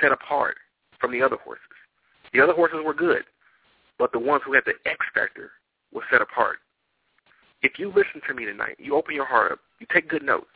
set 0.00 0.12
apart 0.12 0.56
from 1.00 1.12
the 1.12 1.22
other 1.22 1.36
horses. 1.36 1.64
The 2.32 2.40
other 2.40 2.52
horses 2.52 2.80
were 2.84 2.94
good, 2.94 3.24
but 3.98 4.12
the 4.12 4.18
ones 4.18 4.42
who 4.44 4.52
had 4.52 4.64
the 4.64 4.74
X 4.86 4.98
factor 5.14 5.50
were 5.92 6.04
set 6.10 6.22
apart. 6.22 6.58
If 7.62 7.78
you 7.78 7.88
listen 7.88 8.20
to 8.26 8.34
me 8.34 8.44
tonight, 8.44 8.76
you 8.78 8.94
open 8.94 9.14
your 9.14 9.24
heart 9.24 9.52
up, 9.52 9.58
you 9.80 9.86
take 9.92 10.08
good 10.08 10.22
notes. 10.22 10.46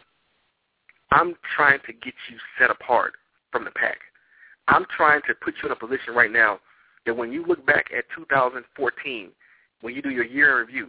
I'm 1.11 1.35
trying 1.56 1.80
to 1.87 1.92
get 1.92 2.14
you 2.30 2.37
set 2.59 2.71
apart 2.71 3.14
from 3.50 3.64
the 3.64 3.71
pack. 3.73 3.99
I'm 4.68 4.87
trying 4.97 5.21
to 5.26 5.35
put 5.35 5.54
you 5.62 5.68
in 5.68 5.73
a 5.73 5.76
position 5.76 6.14
right 6.14 6.30
now 6.30 6.61
that 7.04 7.16
when 7.16 7.32
you 7.32 7.44
look 7.44 7.64
back 7.66 7.87
at 7.97 8.04
2014, 8.16 9.30
when 9.80 9.94
you 9.94 10.00
do 10.02 10.11
your 10.11 10.25
year 10.25 10.61
in 10.61 10.66
review, 10.66 10.88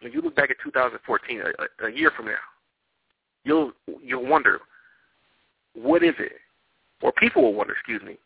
when 0.00 0.12
you 0.12 0.22
look 0.22 0.36
back 0.36 0.50
at 0.50 0.56
2014, 0.62 1.40
a, 1.40 1.86
a 1.86 1.92
year 1.92 2.12
from 2.16 2.26
now, 2.26 2.36
you'll 3.44 3.72
you'll 4.02 4.26
wonder, 4.26 4.60
what 5.74 6.04
is 6.04 6.14
it 6.18 6.32
or 7.02 7.12
people 7.12 7.42
will 7.42 7.54
wonder, 7.54 7.72
excuse 7.72 8.02
me, 8.02 8.18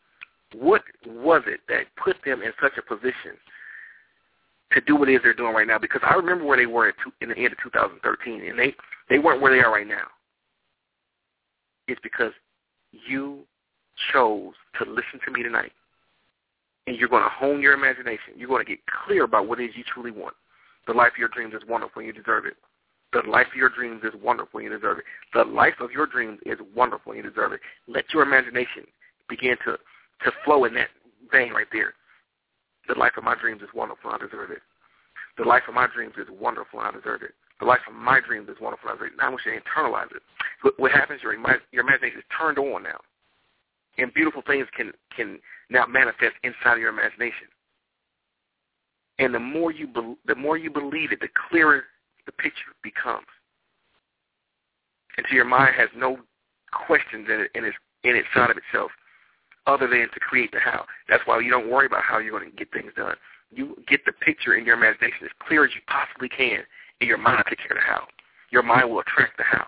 what 0.55 0.83
was 1.05 1.43
it 1.47 1.61
that 1.67 1.85
put 2.03 2.15
them 2.25 2.41
in 2.41 2.51
such 2.61 2.73
a 2.77 2.81
position 2.81 3.37
to 4.73 4.81
do 4.81 4.95
what 4.95 5.09
it 5.09 5.15
is 5.15 5.21
they're 5.23 5.33
doing 5.33 5.53
right 5.53 5.67
now? 5.67 5.77
Because 5.77 6.01
I 6.03 6.13
remember 6.15 6.45
where 6.45 6.57
they 6.57 6.65
were 6.65 6.89
at 6.89 6.95
two, 7.03 7.11
in 7.21 7.29
the 7.29 7.37
end 7.37 7.53
of 7.53 7.59
2013, 7.63 8.41
and 8.47 8.59
they 8.59 8.73
they 9.09 9.19
weren't 9.19 9.41
where 9.41 9.53
they 9.53 9.61
are 9.61 9.71
right 9.71 9.87
now. 9.87 10.07
It's 11.87 11.99
because 12.01 12.31
you 12.91 13.39
chose 14.11 14.53
to 14.79 14.89
listen 14.89 15.19
to 15.25 15.31
me 15.31 15.43
tonight, 15.43 15.71
and 16.87 16.97
you're 16.97 17.09
going 17.09 17.23
to 17.23 17.29
hone 17.29 17.61
your 17.61 17.73
imagination. 17.73 18.33
You're 18.35 18.47
going 18.47 18.65
to 18.65 18.69
get 18.69 18.79
clear 19.05 19.23
about 19.23 19.47
what 19.47 19.59
it 19.59 19.65
is 19.65 19.75
you 19.75 19.83
truly 19.93 20.11
want. 20.11 20.35
The 20.87 20.93
life 20.93 21.11
of 21.13 21.19
your 21.19 21.29
dreams 21.29 21.53
is 21.53 21.67
wonderful, 21.67 21.99
and 21.99 22.07
you 22.07 22.13
deserve 22.13 22.45
it. 22.45 22.55
The 23.13 23.21
life 23.29 23.47
of 23.51 23.55
your 23.55 23.69
dreams 23.69 24.01
is 24.03 24.13
wonderful 24.21 24.59
and 24.59 24.69
you 24.69 24.75
deserve 24.75 24.97
it. 24.97 25.05
The 25.33 25.43
life 25.43 25.75
of 25.79 25.91
your 25.91 26.07
dreams 26.07 26.39
is 26.47 26.57
wonderful 26.75 27.11
and 27.11 27.23
you 27.23 27.29
deserve 27.29 27.53
it. 27.53 27.59
Let 27.87 28.05
your 28.11 28.23
imagination 28.23 28.85
begin 29.29 29.55
to, 29.65 29.77
to 30.25 30.31
flow 30.43 30.65
in 30.65 30.73
that 30.73 30.89
vein 31.31 31.53
right 31.53 31.67
there. 31.71 31.93
The 32.87 32.95
life 32.95 33.13
of 33.17 33.23
my 33.23 33.35
dreams 33.35 33.61
is 33.61 33.69
wonderful 33.73 34.11
I 34.11 34.17
deserve 34.17 34.51
it. 34.51 34.61
The 35.37 35.43
life 35.45 35.63
of 35.67 35.73
my 35.73 35.87
dreams 35.87 36.13
is 36.17 36.27
wonderful 36.29 36.79
I 36.79 36.91
deserve 36.91 37.23
it. 37.23 37.31
The 37.59 37.65
life 37.65 37.79
of 37.87 37.95
my 37.95 38.19
dreams 38.19 38.49
is 38.49 38.57
wonderful 38.59 38.89
I 38.89 38.93
deserve 38.93 39.07
it. 39.13 39.17
Now 39.17 39.27
I 39.27 39.29
want 39.29 39.41
you 39.45 39.53
to 39.53 39.59
internalize 39.61 40.11
it. 40.15 40.21
What, 40.61 40.79
what 40.79 40.91
happens, 40.91 41.21
your, 41.23 41.33
your 41.71 41.83
imagination 41.83 42.19
is 42.19 42.25
turned 42.37 42.59
on 42.59 42.83
now. 42.83 42.99
and 43.97 44.13
beautiful 44.13 44.41
things 44.45 44.67
can 44.75 44.91
can 45.15 45.39
now 45.69 45.85
manifest 45.85 46.35
inside 46.43 46.73
of 46.73 46.79
your 46.79 46.89
imagination. 46.89 47.47
And 49.19 49.33
the 49.33 49.39
more 49.39 49.71
you 49.71 49.87
be, 49.87 50.15
the 50.25 50.35
more 50.35 50.57
you 50.57 50.69
believe 50.71 51.11
it, 51.11 51.19
the 51.19 51.29
clearer 51.49 51.83
the 52.25 52.31
picture 52.31 52.73
becomes. 52.83 53.27
Until 55.17 55.35
your 55.35 55.45
mind 55.45 55.75
has 55.77 55.89
no 55.95 56.17
questions 56.87 57.27
in 57.29 57.41
it 57.41 57.51
in 57.55 57.65
its 57.65 57.77
in 58.03 58.15
inside 58.15 58.49
of 58.49 58.57
itself, 58.57 58.91
other 59.67 59.87
than 59.87 60.07
to 60.13 60.19
create 60.19 60.51
the 60.51 60.59
how. 60.59 60.85
That's 61.07 61.23
why 61.25 61.39
you 61.39 61.49
don't 61.49 61.69
worry 61.69 61.85
about 61.85 62.03
how 62.03 62.19
you're 62.19 62.37
going 62.37 62.49
to 62.49 62.55
get 62.55 62.71
things 62.71 62.91
done. 62.95 63.15
You 63.51 63.77
get 63.87 64.03
the 64.05 64.11
picture 64.11 64.55
in 64.55 64.65
your 64.65 64.75
imagination 64.75 65.25
as 65.25 65.31
clear 65.47 65.63
as 65.63 65.71
you 65.75 65.81
possibly 65.87 66.29
can, 66.29 66.63
and 66.99 67.07
your 67.07 67.17
mind 67.17 67.43
take 67.47 67.59
care 67.59 67.77
of 67.77 67.77
the 67.77 67.87
how. 67.87 68.07
Your 68.51 68.63
mind 68.63 68.89
will 68.89 68.99
attract 68.99 69.37
the 69.37 69.43
how. 69.43 69.67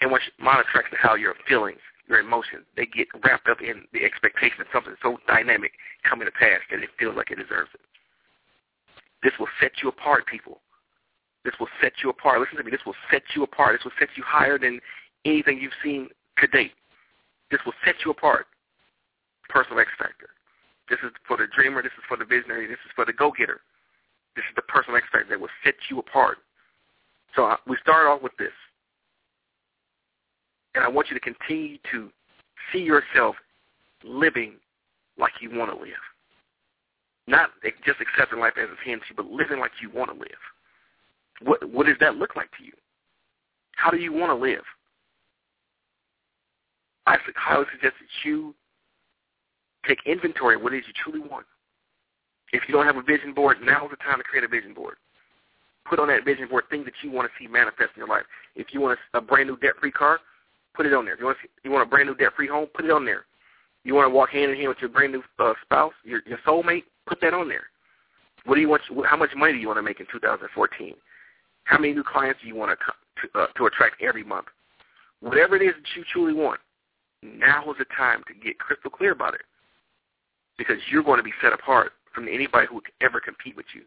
And 0.00 0.10
once 0.10 0.22
your 0.24 0.44
mind 0.44 0.64
attracts 0.68 0.90
the 0.90 0.96
how, 0.96 1.14
your 1.14 1.34
feelings, 1.48 1.80
your 2.08 2.20
emotions, 2.20 2.64
they 2.76 2.86
get 2.86 3.08
wrapped 3.24 3.48
up 3.48 3.60
in 3.60 3.84
the 3.92 4.04
expectation 4.04 4.60
of 4.60 4.66
something 4.72 4.94
so 5.02 5.18
dynamic 5.26 5.72
coming 6.08 6.26
to 6.26 6.32
pass 6.32 6.60
that 6.70 6.80
it 6.80 6.90
feels 6.98 7.16
like 7.16 7.30
it 7.30 7.36
deserves 7.36 7.70
it. 7.74 7.80
This 9.22 9.32
will 9.38 9.48
set 9.60 9.72
you 9.82 9.88
apart, 9.88 10.26
people. 10.26 10.60
This 11.44 11.54
will 11.58 11.68
set 11.80 11.92
you 12.02 12.10
apart. 12.10 12.40
Listen 12.40 12.56
to 12.58 12.64
me. 12.64 12.70
This 12.70 12.84
will 12.86 12.94
set 13.10 13.22
you 13.34 13.42
apart. 13.42 13.74
This 13.74 13.84
will 13.84 13.98
set 13.98 14.08
you 14.16 14.22
higher 14.26 14.58
than 14.58 14.80
anything 15.24 15.58
you've 15.58 15.72
seen 15.82 16.08
to 16.38 16.46
date. 16.46 16.72
This 17.50 17.60
will 17.64 17.74
set 17.84 17.94
you 18.04 18.10
apart. 18.10 18.46
Personal 19.48 19.80
X 19.80 19.90
Factor. 19.98 20.28
This 20.90 20.98
is 21.04 21.10
for 21.26 21.36
the 21.36 21.46
dreamer. 21.54 21.82
This 21.82 21.92
is 21.96 22.04
for 22.08 22.16
the 22.16 22.24
visionary. 22.24 22.66
This 22.66 22.80
is 22.84 22.92
for 22.94 23.04
the 23.04 23.12
go-getter. 23.12 23.60
This 24.36 24.44
is 24.48 24.54
the 24.56 24.62
personal 24.62 24.96
X 24.96 25.06
Factor 25.10 25.28
that 25.30 25.40
will 25.40 25.52
set 25.64 25.74
you 25.90 25.98
apart. 25.98 26.38
So 27.34 27.46
uh, 27.46 27.56
we 27.66 27.76
start 27.82 28.06
off 28.06 28.22
with 28.22 28.36
this. 28.38 28.52
And 30.74 30.84
I 30.84 30.88
want 30.88 31.08
you 31.08 31.14
to 31.14 31.20
continue 31.20 31.78
to 31.92 32.10
see 32.72 32.80
yourself 32.80 33.36
living 34.04 34.54
like 35.18 35.32
you 35.40 35.50
want 35.56 35.72
to 35.72 35.78
live. 35.78 36.04
Not 37.26 37.50
just 37.84 38.00
accepting 38.00 38.38
life 38.38 38.54
as 38.56 38.68
it's 38.70 38.80
handed 38.84 39.02
to 39.02 39.06
you, 39.10 39.16
but 39.16 39.26
living 39.26 39.58
like 39.58 39.72
you 39.82 39.90
want 39.90 40.10
to 40.10 40.16
live. 40.16 40.42
What 41.42 41.68
what 41.68 41.86
does 41.86 41.96
that 42.00 42.16
look 42.16 42.36
like 42.36 42.50
to 42.58 42.64
you? 42.64 42.72
How 43.76 43.90
do 43.90 43.98
you 43.98 44.12
want 44.12 44.30
to 44.30 44.34
live? 44.34 44.64
I 47.08 47.16
highly 47.36 47.64
suggest 47.72 47.94
that 48.00 48.28
you 48.28 48.54
take 49.86 49.98
inventory 50.04 50.56
of 50.56 50.62
what 50.62 50.74
it 50.74 50.78
is 50.78 50.84
you 50.86 50.92
truly 51.02 51.26
want. 51.26 51.46
If 52.52 52.62
you 52.68 52.74
don't 52.74 52.84
have 52.84 52.96
a 52.96 53.02
vision 53.02 53.32
board, 53.32 53.58
now 53.62 53.86
is 53.86 53.90
the 53.90 53.96
time 53.96 54.18
to 54.18 54.24
create 54.24 54.44
a 54.44 54.48
vision 54.48 54.74
board. 54.74 54.96
Put 55.88 55.98
on 55.98 56.08
that 56.08 56.24
vision 56.24 56.48
board 56.48 56.64
things 56.68 56.84
that 56.84 56.94
you 57.02 57.10
want 57.10 57.30
to 57.30 57.32
see 57.42 57.48
manifest 57.48 57.96
in 57.96 58.00
your 58.00 58.08
life. 58.08 58.24
If 58.56 58.68
you 58.72 58.80
want 58.80 58.98
a, 59.14 59.18
a 59.18 59.20
brand 59.22 59.48
new 59.48 59.56
debt-free 59.56 59.92
car, 59.92 60.20
put 60.74 60.84
it 60.84 60.92
on 60.92 61.06
there. 61.06 61.14
If 61.14 61.20
you 61.20 61.26
want, 61.26 61.38
see, 61.42 61.48
you 61.64 61.70
want 61.70 61.86
a 61.86 61.90
brand 61.90 62.08
new 62.08 62.14
debt-free 62.14 62.48
home, 62.48 62.66
put 62.74 62.84
it 62.84 62.90
on 62.90 63.06
there. 63.06 63.24
You 63.84 63.94
want 63.94 64.06
to 64.06 64.14
walk 64.14 64.30
hand 64.30 64.50
in 64.50 64.56
hand 64.58 64.68
with 64.68 64.78
your 64.80 64.90
brand 64.90 65.12
new 65.12 65.22
uh, 65.38 65.54
spouse, 65.62 65.94
your, 66.04 66.20
your 66.26 66.38
soulmate, 66.46 66.84
put 67.06 67.22
that 67.22 67.32
on 67.32 67.48
there. 67.48 67.64
What 68.44 68.56
do 68.56 68.60
you 68.60 68.68
want? 68.68 68.82
How 69.06 69.16
much 69.16 69.30
money 69.34 69.52
do 69.52 69.58
you 69.58 69.66
want 69.66 69.78
to 69.78 69.82
make 69.82 70.00
in 70.00 70.06
2014? 70.12 70.94
How 71.64 71.78
many 71.78 71.94
new 71.94 72.04
clients 72.04 72.40
do 72.42 72.48
you 72.48 72.54
want 72.54 72.78
to 72.78 73.28
to, 73.28 73.38
uh, 73.40 73.46
to 73.56 73.66
attract 73.66 74.02
every 74.02 74.24
month? 74.24 74.46
Whatever 75.20 75.56
it 75.56 75.62
is 75.62 75.74
that 75.74 75.96
you 75.96 76.04
truly 76.12 76.32
want, 76.32 76.60
now 77.22 77.70
is 77.70 77.78
the 77.78 77.86
time 77.96 78.22
to 78.28 78.34
get 78.34 78.58
crystal 78.58 78.90
clear 78.90 79.12
about 79.12 79.34
it, 79.34 79.42
because 80.56 80.76
you're 80.90 81.02
going 81.02 81.18
to 81.18 81.24
be 81.24 81.32
set 81.42 81.52
apart 81.52 81.92
from 82.14 82.28
anybody 82.28 82.66
who 82.66 82.76
would 82.76 82.84
ever 83.00 83.20
compete 83.20 83.56
with 83.56 83.66
you, 83.74 83.82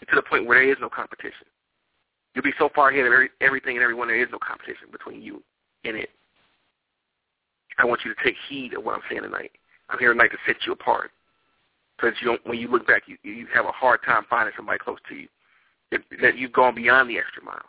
and 0.00 0.08
to 0.08 0.16
the 0.16 0.22
point 0.22 0.46
where 0.46 0.60
there 0.60 0.70
is 0.70 0.78
no 0.80 0.88
competition. 0.88 1.46
You'll 2.34 2.44
be 2.44 2.52
so 2.58 2.68
far 2.74 2.90
ahead 2.90 3.06
of 3.06 3.12
every, 3.12 3.30
everything 3.40 3.76
and 3.76 3.82
everyone 3.82 4.08
there 4.08 4.20
is 4.20 4.28
no 4.32 4.38
competition 4.38 4.88
between 4.90 5.22
you 5.22 5.42
and 5.84 5.96
it. 5.96 6.10
I 7.78 7.84
want 7.84 8.00
you 8.04 8.14
to 8.14 8.24
take 8.24 8.34
heed 8.48 8.74
of 8.74 8.84
what 8.84 8.94
I'm 8.94 9.02
saying 9.08 9.22
tonight. 9.22 9.52
I'm 9.88 9.98
here 9.98 10.12
tonight 10.12 10.30
to 10.32 10.38
set 10.46 10.56
you 10.66 10.72
apart. 10.72 11.10
Because 11.96 12.14
you 12.20 12.26
don't, 12.26 12.44
when 12.46 12.58
you 12.58 12.68
look 12.68 12.86
back, 12.86 13.02
you, 13.06 13.16
you 13.22 13.46
have 13.54 13.66
a 13.66 13.72
hard 13.72 14.00
time 14.04 14.24
finding 14.28 14.52
somebody 14.56 14.78
close 14.78 14.98
to 15.08 15.14
you. 15.14 15.28
That, 15.92 16.00
that 16.22 16.36
you've 16.36 16.52
gone 16.52 16.74
beyond 16.74 17.08
the 17.08 17.18
extra 17.18 17.44
mile. 17.44 17.62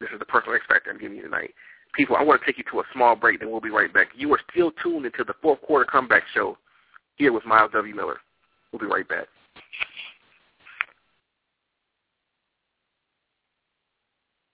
This 0.00 0.08
is 0.12 0.18
the 0.18 0.24
personal 0.24 0.56
X 0.56 0.64
factor 0.66 0.90
I'm 0.90 0.98
giving 0.98 1.18
you 1.18 1.24
tonight. 1.24 1.52
People, 1.96 2.16
I 2.16 2.22
want 2.22 2.40
to 2.40 2.46
take 2.46 2.58
you 2.58 2.64
to 2.72 2.80
a 2.80 2.84
small 2.92 3.14
break, 3.14 3.40
then 3.40 3.50
we'll 3.50 3.60
be 3.60 3.70
right 3.70 3.92
back. 3.92 4.08
You 4.16 4.32
are 4.32 4.40
still 4.50 4.72
tuned 4.82 5.06
into 5.06 5.22
the 5.24 5.34
fourth 5.40 5.60
quarter 5.62 5.84
comeback 5.84 6.24
show 6.34 6.58
here 7.16 7.32
with 7.32 7.44
Myles 7.46 7.70
W. 7.72 7.94
Miller. 7.94 8.18
We'll 8.72 8.80
be 8.80 8.86
right 8.86 9.08
back. 9.08 9.26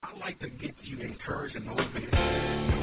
I 0.03 0.17
like 0.19 0.39
to 0.39 0.49
get 0.49 0.75
you 0.83 0.99
encouraged 0.99 1.55
and 1.55 1.65
motivated. 1.65 2.80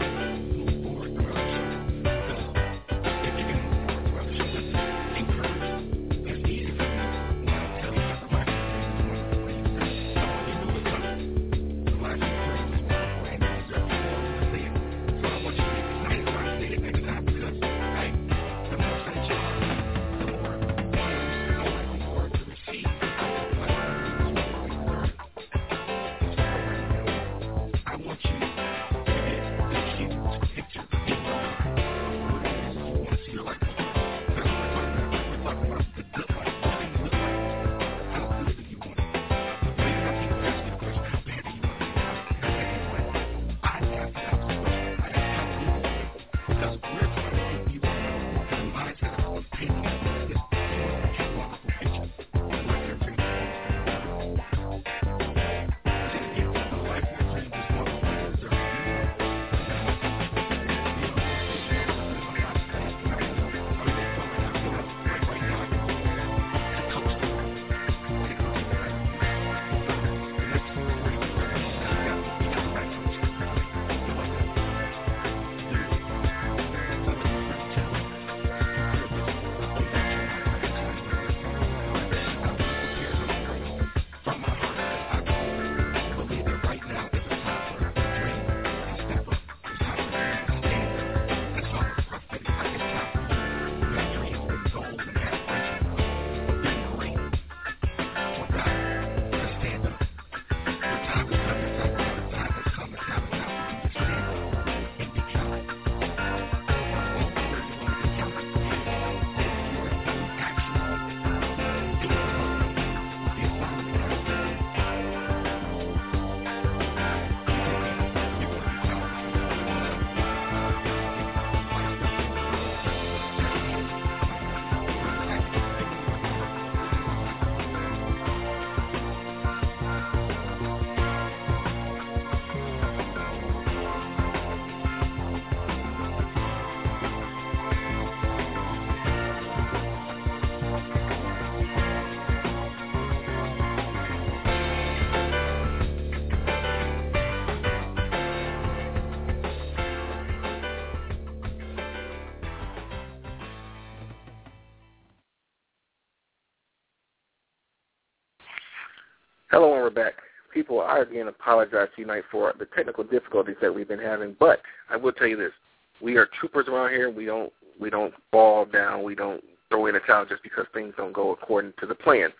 Back. 159.98 160.14
People, 160.54 160.80
I 160.80 161.00
again 161.00 161.28
apologize 161.28 161.88
tonight 161.96 162.24
for 162.30 162.54
the 162.58 162.66
technical 162.66 163.04
difficulties 163.04 163.56
that 163.60 163.74
we've 163.74 163.88
been 163.88 163.98
having, 163.98 164.36
but 164.38 164.60
I 164.88 164.96
will 164.96 165.12
tell 165.12 165.26
you 165.26 165.36
this: 165.36 165.52
we 166.00 166.16
are 166.16 166.28
troopers 166.38 166.68
around 166.68 166.90
here. 166.90 167.10
We 167.10 167.26
don't 167.26 167.52
we 167.80 167.90
don't 167.90 168.14
fall 168.30 168.64
down. 168.64 169.02
We 169.02 169.14
don't 169.14 169.42
throw 169.68 169.86
in 169.86 169.96
a 169.96 170.00
towel 170.00 170.24
just 170.24 170.42
because 170.42 170.64
things 170.72 170.94
don't 170.96 171.12
go 171.12 171.32
according 171.32 171.74
to 171.80 171.86
the 171.86 171.94
plan. 171.94 172.30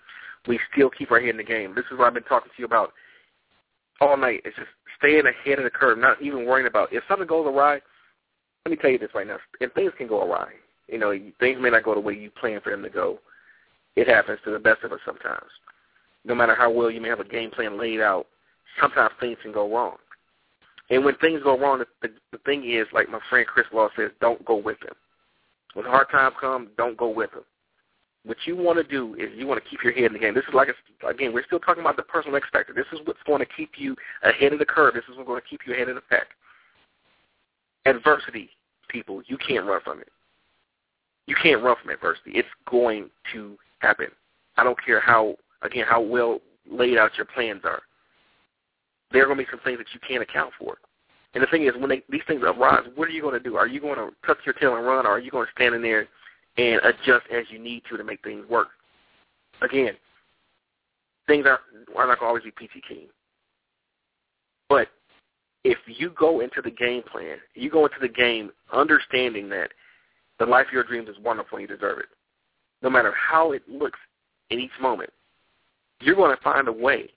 We 0.47 0.59
still 0.73 0.89
keep 0.89 1.11
our 1.11 1.21
head 1.21 1.31
in 1.31 1.37
the 1.37 1.45
game. 1.45 1.75
This 1.75 1.85
is 1.91 1.99
what 1.99 2.07
I've 2.07 2.15
been 2.15 2.23
talking 2.23 2.51
to 2.55 2.59
you 2.59 2.65
about 2.65 2.93
all 4.01 4.17
night. 4.17 4.41
It's 4.45 4.57
just 4.57 4.69
staying 4.97 5.25
ahead 5.27 5.59
of 5.59 5.65
the 5.65 5.71
curve, 5.71 5.99
not 5.99 6.23
even 6.23 6.47
worrying 6.47 6.67
about 6.67 6.93
if 6.93 7.03
something 7.09 7.27
goes 7.27 7.47
awry. 7.47 7.81
Let 8.65 8.71
me 8.71 8.77
tell 8.77 8.91
you 8.91 8.99
this 8.99 9.15
right 9.15 9.27
now: 9.27 9.39
if 9.61 9.73
things 9.75 9.93
can 9.99 10.07
go 10.07 10.23
awry, 10.23 10.53
you 10.89 10.99
know, 10.99 11.13
things 11.41 11.59
may 11.61 11.71
not 11.71 11.85
go 11.85 11.95
the 11.95 12.01
way 12.01 12.15
you 12.15 12.31
plan 12.31 12.61
for 12.63 12.71
them 12.71 12.83
to 12.85 12.91
go. 12.91 13.19
It 13.97 14.09
happens 14.09 14.39
to 14.45 14.53
the 14.53 14.59
best 14.59 14.85
of 14.85 14.93
us 14.93 15.01
sometimes. 15.05 15.51
No 16.29 16.35
matter 16.35 16.55
how 16.55 16.71
well 16.71 16.91
you 16.91 17.01
may 17.01 17.09
have 17.09 17.21
a 17.21 17.25
game 17.25 17.51
plan 17.51 17.79
laid 17.79 18.01
out, 18.01 18.27
sometimes 18.81 19.13
things 19.19 19.39
can 19.43 19.51
go 19.51 19.73
wrong. 19.73 19.97
And 20.91 21.05
when 21.05 21.17
things 21.17 21.43
go 21.43 21.59
wrong, 21.59 21.83
the, 22.03 22.09
the, 22.33 22.39
thing 22.47 22.71
is, 22.71 22.87
like 22.93 23.09
my 23.11 23.19
friend 23.29 23.47
Chris 23.47 23.67
Law 23.73 23.89
says, 23.97 24.11
don't 24.21 24.43
go 24.45 24.57
with 24.57 24.79
them. 24.81 24.95
When 25.75 25.85
hard 25.85 26.09
times 26.11 26.35
come, 26.41 26.69
don't 26.77 26.97
go 26.97 27.09
with 27.09 27.31
them. 27.33 27.45
What 28.25 28.39
you 28.47 28.57
want 28.57 28.79
to 28.79 28.85
do 28.85 29.15
is 29.15 29.31
you 29.37 29.47
want 29.47 29.63
to 29.63 29.69
keep 29.69 29.83
your 29.83 29.93
head 29.93 30.05
in 30.05 30.13
the 30.13 30.19
game. 30.19 30.35
This 30.35 30.45
is 30.49 30.55
like, 30.55 30.69
a, 30.69 31.07
again, 31.07 31.33
we're 31.33 31.45
still 31.45 31.61
talking 31.61 31.83
about 31.83 31.97
the 31.97 32.03
personal 32.03 32.37
X. 32.37 32.47
This 32.75 32.87
is 32.93 33.01
what's 33.05 33.23
going 33.27 33.41
to 33.41 33.47
keep 33.57 33.73
you 33.77 33.97
ahead 34.23 34.53
of 34.53 34.59
the 34.59 34.67
curve. 34.67 34.95
This 34.95 35.05
is 35.11 35.17
what's 35.17 35.27
going 35.27 35.41
to 35.41 35.49
keep 35.49 35.61
you 35.67 35.75
ahead 35.75 35.89
of 35.89 35.95
the 35.95 36.03
pack. 36.03 36.27
Adversity, 37.87 38.51
people, 38.89 39.23
you 39.27 39.39
can't 39.39 39.67
run 39.67 39.81
from 39.83 40.01
it. 40.01 40.09
You 41.27 41.37
can't 41.43 41.63
run 41.63 41.77
from 41.81 41.91
adversity. 41.91 42.33
It's 42.33 42.49
going 42.71 43.11
to 43.33 43.57
happen. 43.79 44.09
I 44.57 44.65
don't 44.65 44.79
care 44.85 45.01
how, 45.01 45.37
again, 45.63 45.85
how 45.89 46.01
well 46.01 46.41
laid 46.71 46.99
out 46.99 47.17
your 47.17 47.27
plans 47.27 47.63
are. 47.65 47.83
There 49.13 49.23
are 49.23 49.27
going 49.27 49.39
to 49.39 49.45
be 49.45 49.51
some 49.51 49.61
things 49.61 49.79
that 49.79 49.87
you 49.95 50.01
can't 50.07 50.23
account 50.23 50.53
for. 50.59 50.79
And 51.35 51.43
the 51.43 51.47
thing 51.49 51.65
is, 51.65 51.73
when 51.79 51.89
they, 51.89 52.03
these 52.09 52.23
things 52.27 52.43
arise, 52.43 52.87
what 52.95 53.09
are 53.09 53.13
you 53.13 53.23
going 53.23 53.35
to 53.35 53.41
do? 53.41 53.57
Are 53.57 53.67
you 53.67 53.81
going 53.81 53.97
to 53.97 54.11
tuck 54.27 54.39
your 54.45 54.55
tail 54.55 54.77
and 54.77 54.87
run, 54.87 55.07
or 55.07 55.11
are 55.11 55.19
you 55.19 55.31
going 55.31 55.47
to 55.47 55.53
stand 55.53 55.75
in 55.75 55.83
there 55.83 56.09
and 56.57 56.81
adjust 56.83 57.27
as 57.31 57.45
you 57.51 57.59
need 57.59 57.83
to 57.91 57.97
to 57.97 58.05
make 58.05 58.23
things 58.23 58.49
work? 58.49 58.69
Again, 59.63 59.93
things 61.27 61.47
are, 61.47 61.61
are 61.97 62.07
not 62.07 62.19
going 62.19 62.19
to 62.19 62.25
always 62.27 62.45
be 62.45 62.51
peachy 62.51 62.83
keen. 62.87 63.09
But 64.69 64.89
if 65.65 65.79
you 65.87 66.11
go 66.11 66.41
into 66.41 66.63
the 66.63 66.71
game 66.71 67.03
plan, 67.03 67.39
you 67.55 67.71
go 67.71 67.85
into 67.85 67.99
the 68.01 68.09
game 68.09 68.51
understanding 68.73 69.49
that 69.51 69.71
the 70.39 70.47
life 70.47 70.67
of 70.69 70.73
your 70.73 70.85
dreams 70.85 71.09
is 71.09 71.17
wonderful 71.23 71.59
and 71.59 71.69
you 71.69 71.75
deserve 71.75 71.99
it. 71.99 72.07
No 72.83 72.91
matter 72.91 73.13
how 73.13 73.53
it 73.53 73.63
looks 73.69 73.99
in 74.51 74.61
each 74.61 74.71
moment, 74.81 75.11
you're 76.01 76.17
going 76.17 76.35
to 76.35 76.43
find 76.43 76.69
a 76.69 76.73
way 76.73 77.11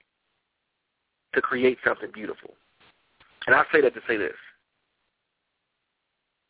to 1.33 1.41
create 1.41 1.77
something 1.85 2.09
beautiful. 2.13 2.51
And 3.47 3.55
I 3.55 3.63
say 3.71 3.81
that 3.81 3.93
to 3.93 4.01
say 4.07 4.17
this. 4.17 4.35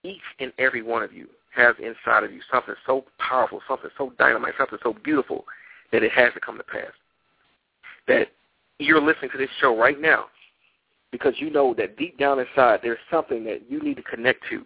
Each 0.04 0.22
and 0.39 0.52
every 0.58 0.82
one 0.82 1.04
of 1.04 1.13
you 1.13 1.28
has 1.54 1.76
inside 1.80 2.24
of 2.24 2.32
you 2.32 2.41
something 2.52 2.74
so 2.86 3.06
powerful, 3.20 3.62
something 3.67 3.91
so 3.98 4.13
dynamite, 4.17 4.54
something 4.58 4.80
so 4.82 4.96
beautiful 5.04 5.46
that 5.91 6.04
it 6.04 6.12
has 6.12 6.34
to 6.34 6.39
come 6.39 6.58
to 6.58 6.63
pass. 6.63 6.91
That 8.08 8.30
you're 8.80 9.02
listening 9.02 9.32
to 9.32 9.38
this 9.38 9.50
show 9.60 9.78
right 9.78 10.00
now 10.00 10.26
because 11.12 11.36
you 11.38 11.50
know 11.50 11.74
that 11.76 11.98
deep 11.98 12.17
down 12.17 12.39
inside 12.39 12.80
there's 12.82 12.98
something 13.12 13.44
that 13.44 13.70
you 13.70 13.82
need 13.82 13.98
to 13.98 14.04
connect 14.04 14.44
to 14.50 14.65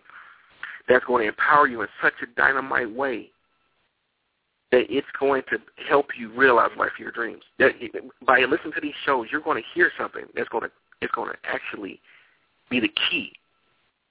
that's 0.88 1.04
going 1.06 1.24
to 1.24 1.28
empower 1.30 1.68
you 1.68 1.82
in 1.82 1.88
such 2.02 2.14
a 2.22 2.28
dynamite 2.40 2.94
way 2.94 3.30
that 4.72 4.86
it's 4.90 5.08
going 5.20 5.44
to 5.50 5.58
help 5.88 6.08
you 6.18 6.32
realize 6.34 6.72
life 6.78 6.92
of 6.96 7.00
your 7.00 7.12
dreams. 7.12 7.44
That 7.60 7.72
by 8.26 8.40
listening 8.42 8.74
to 8.74 8.82
these 8.82 8.94
shows, 9.06 9.28
you're 9.32 9.42
going 9.42 9.62
to 9.62 9.70
hear 9.74 9.92
something 9.98 10.26
that's 10.36 10.50
going 10.50 10.64
to 10.64 10.72
it's 11.02 11.14
going 11.14 11.32
to 11.32 11.38
actually 11.44 12.00
be 12.70 12.80
the 12.80 12.92
key 13.10 13.34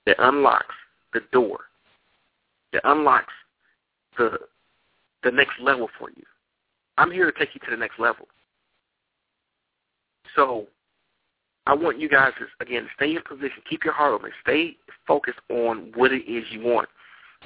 that 0.07 0.17
unlocks 0.19 0.75
the 1.13 1.21
door, 1.33 1.61
that 2.73 2.83
unlocks 2.85 3.33
the 4.19 4.39
the 5.23 5.31
next 5.31 5.59
level 5.61 5.89
for 5.99 6.11
you. 6.11 6.23
I'm 6.99 7.11
here 7.11 7.31
to 7.31 7.39
take 7.39 7.55
you 7.55 7.61
to 7.65 7.71
the 7.71 7.77
next 7.77 7.99
level. 7.99 8.29
So 10.37 10.67
I 11.67 11.75
want 11.75 11.99
you 11.99 12.09
guys 12.09 12.33
to 12.39 12.65
again 12.65 12.89
stay 12.97 13.15
in 13.15 13.23
position, 13.23 13.63
keep 13.69 13.85
your 13.85 13.95
heart 13.95 14.13
open, 14.13 14.31
stay 14.43 14.77
focused 15.07 15.41
on 15.51 15.93
what 15.95 16.13
it 16.13 16.29
is 16.31 16.45
you 16.51 16.63
want. 16.63 16.89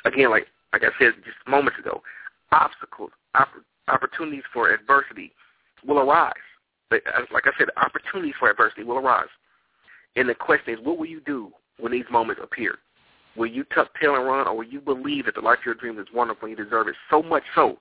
Again, 0.05 0.31
like 0.31 0.47
like 0.73 0.83
I 0.83 0.91
said 0.99 1.13
just 1.25 1.37
moments 1.47 1.79
ago, 1.79 2.03
obstacles, 2.53 3.11
opp- 3.35 3.65
opportunities 3.89 4.45
for 4.53 4.73
adversity 4.73 5.33
will 5.87 5.99
arise. 5.99 6.33
Like 6.91 7.03
I 7.47 7.51
said, 7.59 7.69
opportunities 7.77 8.35
for 8.39 8.51
adversity 8.51 8.85
will 8.85 8.99
arise. 8.99 9.29
And 10.17 10.29
the 10.29 10.35
question 10.35 10.75
is, 10.75 10.81
what 10.83 10.99
will 10.99 11.07
you 11.07 11.21
do 11.21 11.53
when 11.79 11.93
these 11.93 12.05
moments 12.11 12.41
appear? 12.43 12.79
Will 13.37 13.47
you 13.47 13.65
tuck 13.75 13.89
tail 14.01 14.17
and 14.17 14.27
run, 14.27 14.49
or 14.49 14.57
will 14.57 14.65
you 14.65 14.81
believe 14.81 15.27
that 15.27 15.35
the 15.35 15.41
life 15.41 15.59
of 15.61 15.67
your 15.67 15.75
dreams 15.75 15.99
is 15.99 16.07
wonderful 16.13 16.49
and 16.49 16.59
you 16.59 16.65
deserve 16.65 16.89
it 16.89 16.97
so 17.11 17.23
much 17.23 17.45
so 17.55 17.79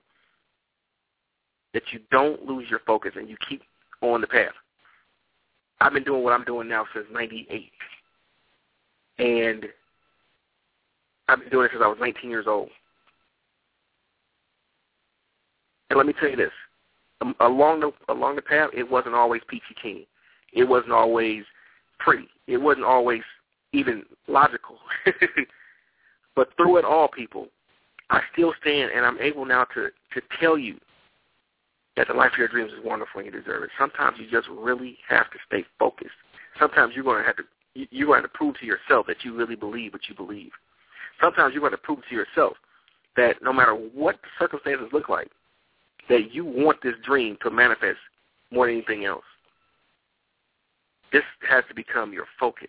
that 1.74 1.84
you 1.92 2.00
don't 2.12 2.44
lose 2.44 2.70
your 2.70 2.82
focus 2.86 3.14
and 3.16 3.30
you 3.30 3.38
keep 3.48 3.64
on 4.02 4.22
the 4.22 4.28
path? 4.28 4.54
I've 5.80 5.94
been 5.94 6.04
doing 6.04 6.24
what 6.24 6.34
I'm 6.34 6.44
doing 6.44 6.68
now 6.68 6.86
since 6.94 7.06
98. 7.12 7.72
And 9.20 9.66
I've 11.28 11.40
been 11.40 11.50
doing 11.50 11.66
it 11.66 11.72
since 11.72 11.84
I 11.84 11.88
was 11.88 11.98
19 12.00 12.30
years 12.30 12.46
old. 12.48 12.70
And 15.90 15.98
let 15.98 16.06
me 16.06 16.14
tell 16.20 16.30
you 16.30 16.36
this: 16.36 16.52
um, 17.22 17.36
along 17.40 17.82
the 17.82 17.92
along 18.10 18.36
the 18.36 18.42
path, 18.42 18.70
it 18.74 18.90
wasn't 18.90 19.16
always 19.16 19.42
peachy 19.48 19.76
keen. 19.82 20.06
It 20.54 20.64
wasn't 20.64 20.94
always 20.94 21.44
pretty. 22.00 22.28
It 22.48 22.58
wasn't 22.58 22.86
always 22.86 23.22
even 23.74 24.04
logical. 24.28 24.78
but 26.36 26.50
through 26.58 26.78
it 26.78 26.86
all, 26.86 27.08
people, 27.08 27.48
I 28.10 28.22
still 28.34 28.54
stand, 28.62 28.92
and 28.92 29.06
I'm 29.06 29.20
able 29.20 29.46
now 29.46 29.66
to 29.76 29.90
to 30.14 30.22
tell 30.40 30.58
you 30.58 30.80
that 31.96 32.08
the 32.08 32.14
life 32.14 32.32
of 32.34 32.38
your 32.38 32.48
dreams 32.48 32.72
is 32.72 32.84
wonderful 32.84 33.20
and 33.20 33.26
you 33.26 33.40
deserve 33.42 33.64
it. 33.64 33.70
Sometimes 33.78 34.18
you 34.20 34.30
just 34.30 34.48
really 34.50 34.98
have 35.10 35.30
to 35.32 35.38
stay 35.48 35.66
focused. 35.80 36.12
Sometimes 36.60 36.94
you're 36.96 37.04
going 37.04 37.22
to 37.22 37.26
have 37.26 37.38
to 37.38 37.44
you're 37.74 38.08
going 38.08 38.24
to 38.24 38.30
prove 38.30 38.58
to 38.60 38.66
yourself 38.66 39.06
that 39.08 39.18
you 39.24 39.36
really 39.36 39.56
believe 39.56 39.94
what 39.94 40.08
you 40.08 40.16
believe. 40.16 40.52
Sometimes 41.22 41.54
you're 41.54 41.62
going 41.62 41.72
to 41.72 41.78
prove 41.78 42.00
to 42.10 42.16
yourself 42.16 42.58
that 43.16 43.42
no 43.42 43.52
matter 43.52 43.74
what 43.74 44.16
the 44.22 44.28
circumstances 44.40 44.88
look 44.94 45.10
like, 45.10 45.30
that 46.10 46.34
you 46.34 46.46
want 46.46 46.82
this 46.82 46.96
dream 47.04 47.38
to 47.42 47.50
manifest 47.50 48.00
more 48.52 48.68
than 48.68 48.76
anything 48.76 49.06
else. 49.06 49.26
This 51.12 51.24
has 51.50 51.64
to 51.70 51.76
become 51.76 52.14
your 52.14 52.26
focus. 52.40 52.68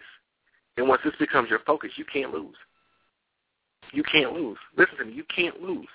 And 0.76 0.88
once 0.88 1.02
this 1.04 1.14
becomes 1.18 1.50
your 1.50 1.60
focus, 1.60 1.90
you 1.96 2.04
can't 2.04 2.32
lose. 2.32 2.56
You 3.92 4.02
can't 4.04 4.32
lose. 4.32 4.58
Listen 4.76 4.98
to 4.98 5.04
me, 5.04 5.12
you 5.12 5.24
can't 5.34 5.60
lose. 5.60 5.88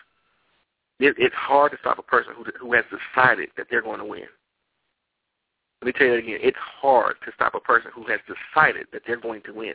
It, 1.00 1.16
it's 1.18 1.36
hard 1.36 1.72
to 1.72 1.78
stop 1.80 2.00
a 2.00 2.04
person 2.04 2.34
who 2.36 2.46
who 2.60 2.74
has 2.74 2.86
decided 2.86 3.50
that 3.58 3.68
they're 3.70 3.82
going 3.82 4.00
to 4.00 4.06
win. 4.06 4.28
Let 5.82 5.88
me 5.88 5.92
tell 5.94 6.08
you 6.08 6.14
that 6.14 6.20
again. 6.20 6.40
It's 6.42 6.58
hard 6.58 7.16
to 7.26 7.32
stop 7.36 7.56
a 7.56 7.60
person 7.60 7.92
who 7.94 8.06
has 8.08 8.20
decided 8.28 8.88
that 8.94 9.02
they're 9.06 9.20
going 9.20 9.42
to 9.44 9.54
win. 9.54 9.74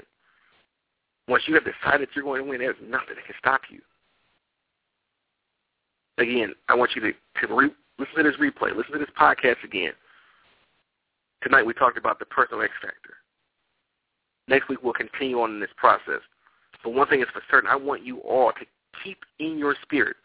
Once 1.29 1.43
you 1.47 1.55
have 1.55 1.65
decided 1.65 2.09
you're 2.15 2.25
going 2.25 2.43
to 2.43 2.49
win, 2.49 2.61
there's 2.61 2.77
nothing 2.83 3.17
that 3.17 3.27
can 3.27 3.35
stop 3.39 3.61
you. 3.69 3.81
Again, 6.19 6.55
I 6.69 6.75
want 6.75 6.91
you 6.95 7.01
to, 7.03 7.13
to 7.13 7.55
re- 7.55 7.71
listen 7.99 8.17
to 8.17 8.23
this 8.25 8.41
replay, 8.41 8.77
listen 8.77 8.93
to 8.93 8.99
this 8.99 9.09
podcast 9.19 9.63
again. 9.65 9.93
Tonight 11.43 11.65
we 11.65 11.73
talked 11.73 11.97
about 11.97 12.19
the 12.19 12.25
personal 12.27 12.63
X 12.63 12.73
factor. 12.83 13.15
Next 14.49 14.69
week 14.69 14.83
we'll 14.83 14.93
continue 14.93 15.41
on 15.41 15.53
in 15.53 15.61
this 15.61 15.71
process. 15.77 16.21
But 16.83 16.91
one 16.91 17.09
thing 17.09 17.21
is 17.21 17.29
for 17.33 17.43
certain, 17.51 17.71
I 17.71 17.77
want 17.77 18.05
you 18.05 18.19
all 18.19 18.53
to 18.53 18.67
keep 19.05 19.19
in 19.39 19.59
your 19.59 19.77
spirit 19.83 20.17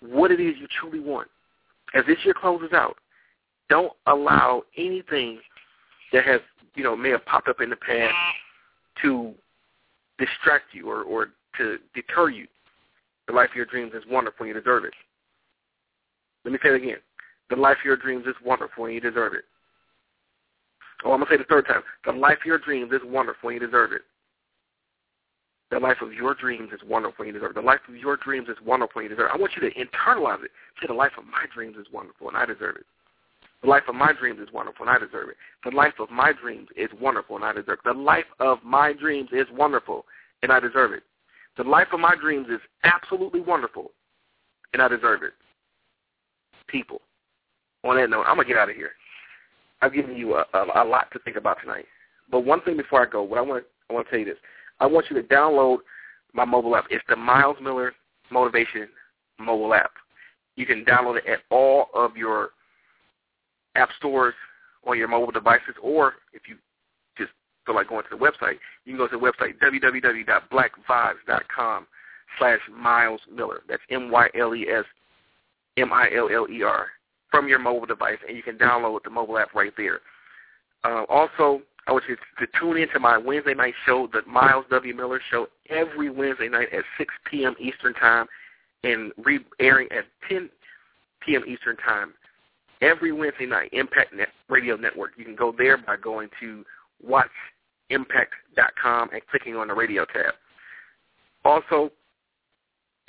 what 0.00 0.30
it 0.30 0.40
is 0.40 0.54
you 0.58 0.66
truly 0.80 1.00
want. 1.00 1.28
As 1.94 2.04
this 2.06 2.18
year 2.24 2.34
closes 2.34 2.72
out, 2.72 2.96
don't 3.68 3.92
allow 4.06 4.62
anything 4.76 5.40
that 6.12 6.24
has, 6.24 6.40
you 6.74 6.84
know, 6.84 6.96
may 6.96 7.10
have 7.10 7.24
popped 7.26 7.48
up 7.48 7.60
in 7.60 7.70
the 7.70 7.76
past 7.76 8.14
to 9.02 9.34
distract 10.18 10.66
you 10.72 10.88
or, 10.88 11.02
or 11.02 11.28
to 11.58 11.78
deter 11.94 12.28
you. 12.28 12.46
The 13.26 13.32
life 13.32 13.50
of 13.50 13.56
your 13.56 13.66
dreams 13.66 13.92
is 13.94 14.04
wonderful 14.08 14.46
and 14.46 14.54
you 14.54 14.60
deserve 14.60 14.84
it. 14.84 14.94
Let 16.44 16.52
me 16.52 16.58
say 16.62 16.70
it 16.70 16.82
again. 16.82 16.98
The 17.50 17.56
life 17.56 17.78
of 17.80 17.84
your 17.84 17.96
dreams 17.96 18.26
is 18.26 18.34
wonderful 18.44 18.84
and 18.86 18.94
you 18.94 19.00
deserve 19.00 19.34
it. 19.34 19.44
Oh, 21.04 21.12
I'm 21.12 21.18
going 21.18 21.26
to 21.26 21.30
say 21.30 21.34
it 21.34 21.38
the 21.38 21.44
third 21.54 21.66
time. 21.66 21.82
The 22.04 22.12
life 22.12 22.38
of 22.40 22.46
your 22.46 22.58
dreams 22.58 22.92
is 22.92 23.00
wonderful 23.04 23.50
and 23.50 23.60
you 23.60 23.66
deserve 23.66 23.92
it. 23.92 24.02
The 25.70 25.80
life 25.80 25.98
of 26.00 26.12
your 26.12 26.34
dreams 26.34 26.70
is 26.72 26.80
wonderful 26.88 27.24
and 27.24 27.34
you 27.34 27.40
deserve 27.40 27.50
it. 27.50 27.60
The 27.60 27.66
life 27.66 27.80
of 27.88 27.96
your 27.96 28.16
dreams 28.16 28.48
is 28.48 28.56
wonderful 28.64 29.00
and 29.00 29.10
you 29.10 29.16
deserve 29.16 29.30
it. 29.30 29.34
I 29.34 29.40
want 29.40 29.52
you 29.56 29.68
to 29.68 29.74
internalize 29.74 30.44
it. 30.44 30.50
Say 30.80 30.86
the 30.86 30.94
life 30.94 31.12
of 31.18 31.24
my 31.24 31.44
dreams 31.52 31.76
is 31.76 31.86
wonderful 31.92 32.28
and 32.28 32.36
I 32.36 32.46
deserve 32.46 32.76
it. 32.76 32.86
The 33.62 33.68
life 33.68 33.82
of 33.88 33.94
my 33.94 34.12
dreams 34.12 34.38
is 34.40 34.52
wonderful 34.52 34.86
and 34.86 34.90
I 34.90 34.98
deserve 34.98 35.28
it. 35.30 35.36
The 35.64 35.74
life 35.74 35.94
of 35.98 36.10
my 36.10 36.32
dreams 36.32 36.68
is 36.76 36.90
wonderful 37.00 37.36
and 37.36 37.44
I 37.44 37.52
deserve 37.52 37.78
it. 37.84 37.84
The 37.84 38.00
life 38.00 38.26
of 38.38 38.58
my 38.62 38.92
dreams 38.92 39.30
is 39.32 39.46
wonderful 39.52 40.04
and 40.42 40.52
I 40.52 40.60
deserve 40.60 40.92
it. 40.92 41.02
The 41.56 41.64
life 41.64 41.88
of 41.92 42.00
my 42.00 42.14
dreams 42.14 42.48
is 42.50 42.60
absolutely 42.84 43.40
wonderful 43.40 43.92
and 44.72 44.82
I 44.82 44.88
deserve 44.88 45.22
it. 45.22 45.32
People, 46.68 47.00
on 47.84 47.96
that 47.96 48.10
note, 48.10 48.24
I'm 48.26 48.36
gonna 48.36 48.48
get 48.48 48.56
out 48.58 48.68
of 48.68 48.76
here. 48.76 48.90
I've 49.80 49.92
given 49.92 50.16
you 50.16 50.34
a, 50.34 50.44
a, 50.52 50.82
a 50.82 50.84
lot 50.84 51.10
to 51.12 51.18
think 51.20 51.36
about 51.36 51.58
tonight. 51.60 51.86
But 52.30 52.40
one 52.40 52.60
thing 52.62 52.76
before 52.76 53.06
I 53.06 53.10
go, 53.10 53.22
what 53.22 53.38
I 53.38 53.42
want 53.42 53.64
to 53.64 53.70
I 53.88 53.94
want 53.94 54.06
to 54.06 54.10
tell 54.10 54.18
you 54.18 54.24
this. 54.26 54.38
I 54.80 54.86
want 54.86 55.06
you 55.08 55.20
to 55.20 55.28
download 55.28 55.78
my 56.32 56.44
mobile 56.44 56.76
app. 56.76 56.86
It's 56.90 57.04
the 57.08 57.16
Myles 57.16 57.56
Miller 57.62 57.92
Motivation 58.30 58.88
mobile 59.38 59.72
app. 59.74 59.92
You 60.56 60.66
can 60.66 60.84
download 60.84 61.18
it 61.18 61.26
at 61.26 61.40
all 61.50 61.86
of 61.94 62.16
your 62.16 62.50
app 63.76 63.90
stores 63.96 64.34
on 64.86 64.98
your 64.98 65.08
mobile 65.08 65.30
devices, 65.30 65.74
or 65.82 66.14
if 66.32 66.42
you 66.48 66.56
feel 67.66 67.74
like 67.74 67.88
going 67.88 68.04
to 68.04 68.16
the 68.16 68.16
website, 68.16 68.58
you 68.84 68.92
can 68.92 68.96
go 68.96 69.08
to 69.08 69.18
the 69.18 69.22
website 69.22 69.58
www.blackvibes.com 69.58 71.86
slash 72.38 72.60
Myles 72.72 73.20
Miller. 73.30 73.62
That's 73.68 73.82
M-Y-L-E-S 73.90 74.84
M-I-L-L-E-R 75.76 76.86
from 77.30 77.48
your 77.48 77.58
mobile 77.58 77.86
device, 77.86 78.18
and 78.26 78.36
you 78.36 78.42
can 78.42 78.56
download 78.56 79.02
the 79.04 79.10
mobile 79.10 79.38
app 79.38 79.54
right 79.54 79.72
there. 79.76 80.00
Uh, 80.84 81.04
also, 81.08 81.60
I 81.86 81.92
want 81.92 82.04
you 82.08 82.16
to 82.16 82.46
tune 82.58 82.78
into 82.78 82.98
my 82.98 83.18
Wednesday 83.18 83.54
night 83.54 83.74
show, 83.84 84.08
the 84.12 84.22
Myles 84.26 84.64
W. 84.70 84.94
Miller 84.94 85.20
Show, 85.30 85.48
every 85.68 86.10
Wednesday 86.10 86.48
night 86.48 86.68
at 86.72 86.84
6 86.98 87.14
p.m. 87.30 87.54
Eastern 87.60 87.94
Time 87.94 88.26
and 88.84 89.12
re-airing 89.18 89.88
at 89.92 90.04
10 90.28 90.48
p.m. 91.20 91.42
Eastern 91.46 91.76
Time 91.76 92.14
every 92.82 93.12
Wednesday 93.12 93.46
night, 93.46 93.70
Impact 93.72 94.14
Net 94.14 94.28
Radio 94.48 94.76
Network. 94.76 95.12
You 95.16 95.24
can 95.24 95.36
go 95.36 95.54
there 95.56 95.76
by 95.76 95.96
going 95.96 96.28
to 96.40 96.64
watchimpact.com 97.90 99.10
and 99.12 99.22
clicking 99.30 99.56
on 99.56 99.68
the 99.68 99.74
radio 99.74 100.04
tab. 100.06 100.34
Also, 101.44 101.90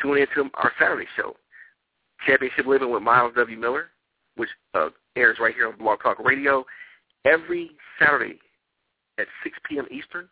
tune 0.02 0.18
into 0.18 0.50
our 0.56 0.72
Saturday 0.80 1.08
show, 1.16 1.36
Championship 2.26 2.66
Living 2.66 2.92
with 2.92 3.02
Myles 3.02 3.34
W. 3.36 3.58
Miller, 3.58 3.90
which 4.36 4.50
uh, 4.74 4.90
airs 5.16 5.38
right 5.40 5.56
here 5.56 5.68
on 5.68 5.78
Blog 5.78 6.02
Talk 6.02 6.20
Radio 6.20 6.66
every 7.26 7.72
Saturday 8.00 8.40
at 9.18 9.28
6 9.44 9.58
p.m. 9.68 9.86
Eastern. 9.92 10.30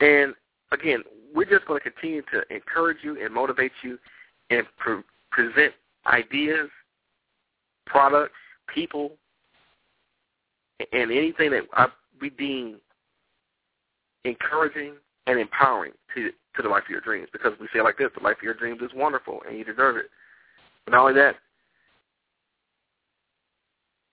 And 0.00 0.34
again, 0.72 1.02
we're 1.34 1.44
just 1.44 1.66
going 1.66 1.80
to 1.80 1.90
continue 1.90 2.22
to 2.32 2.42
encourage 2.54 2.98
you 3.02 3.22
and 3.22 3.32
motivate 3.32 3.72
you 3.82 3.98
and 4.48 4.64
pre- 4.78 5.02
present 5.30 5.74
ideas, 6.06 6.70
products, 7.86 8.32
people, 8.74 9.12
and 10.92 11.12
anything 11.12 11.50
that 11.50 11.64
I, 11.74 11.88
we 12.20 12.30
deem 12.30 12.78
encouraging 14.24 14.94
and 15.26 15.38
empowering 15.38 15.92
to 16.14 16.30
to 16.56 16.62
the 16.62 16.68
life 16.68 16.84
of 16.84 16.90
your 16.90 17.00
dreams. 17.00 17.28
Because 17.32 17.52
we 17.60 17.68
say 17.72 17.80
like 17.80 17.98
this: 17.98 18.10
the 18.16 18.22
life 18.22 18.36
of 18.38 18.42
your 18.42 18.54
dreams 18.54 18.80
is 18.82 18.90
wonderful, 18.94 19.40
and 19.48 19.56
you 19.58 19.64
deserve 19.64 19.96
it. 19.96 20.10
But 20.84 20.92
not 20.92 21.02
only 21.02 21.14
that, 21.14 21.36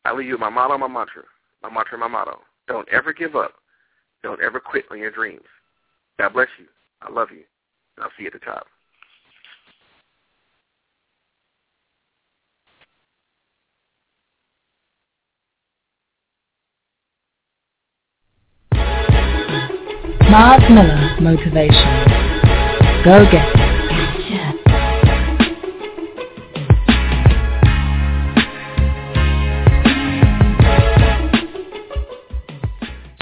I 0.05 0.13
leave 0.13 0.27
you 0.27 0.37
my 0.37 0.49
motto, 0.49 0.77
my 0.77 0.87
mantra, 0.87 1.23
my 1.61 1.69
mantra, 1.69 1.97
my 1.97 2.07
motto. 2.07 2.39
Don't 2.67 2.87
ever 2.89 3.13
give 3.13 3.35
up. 3.35 3.53
Don't 4.23 4.41
ever 4.41 4.59
quit 4.59 4.85
on 4.91 4.99
your 4.99 5.11
dreams. 5.11 5.45
God 6.17 6.33
bless 6.33 6.47
you. 6.59 6.65
I 7.01 7.11
love 7.11 7.29
you. 7.31 7.43
And 7.95 8.03
I'll 8.03 8.11
see 8.17 8.23
you 8.23 8.27
at 8.27 8.33
the 8.33 8.39
top. 8.39 8.67
Myles 20.29 20.69
Miller 20.69 21.15
Motivation. 21.21 22.03
Go 23.05 23.23
get 23.31 23.47
it. 23.55 23.66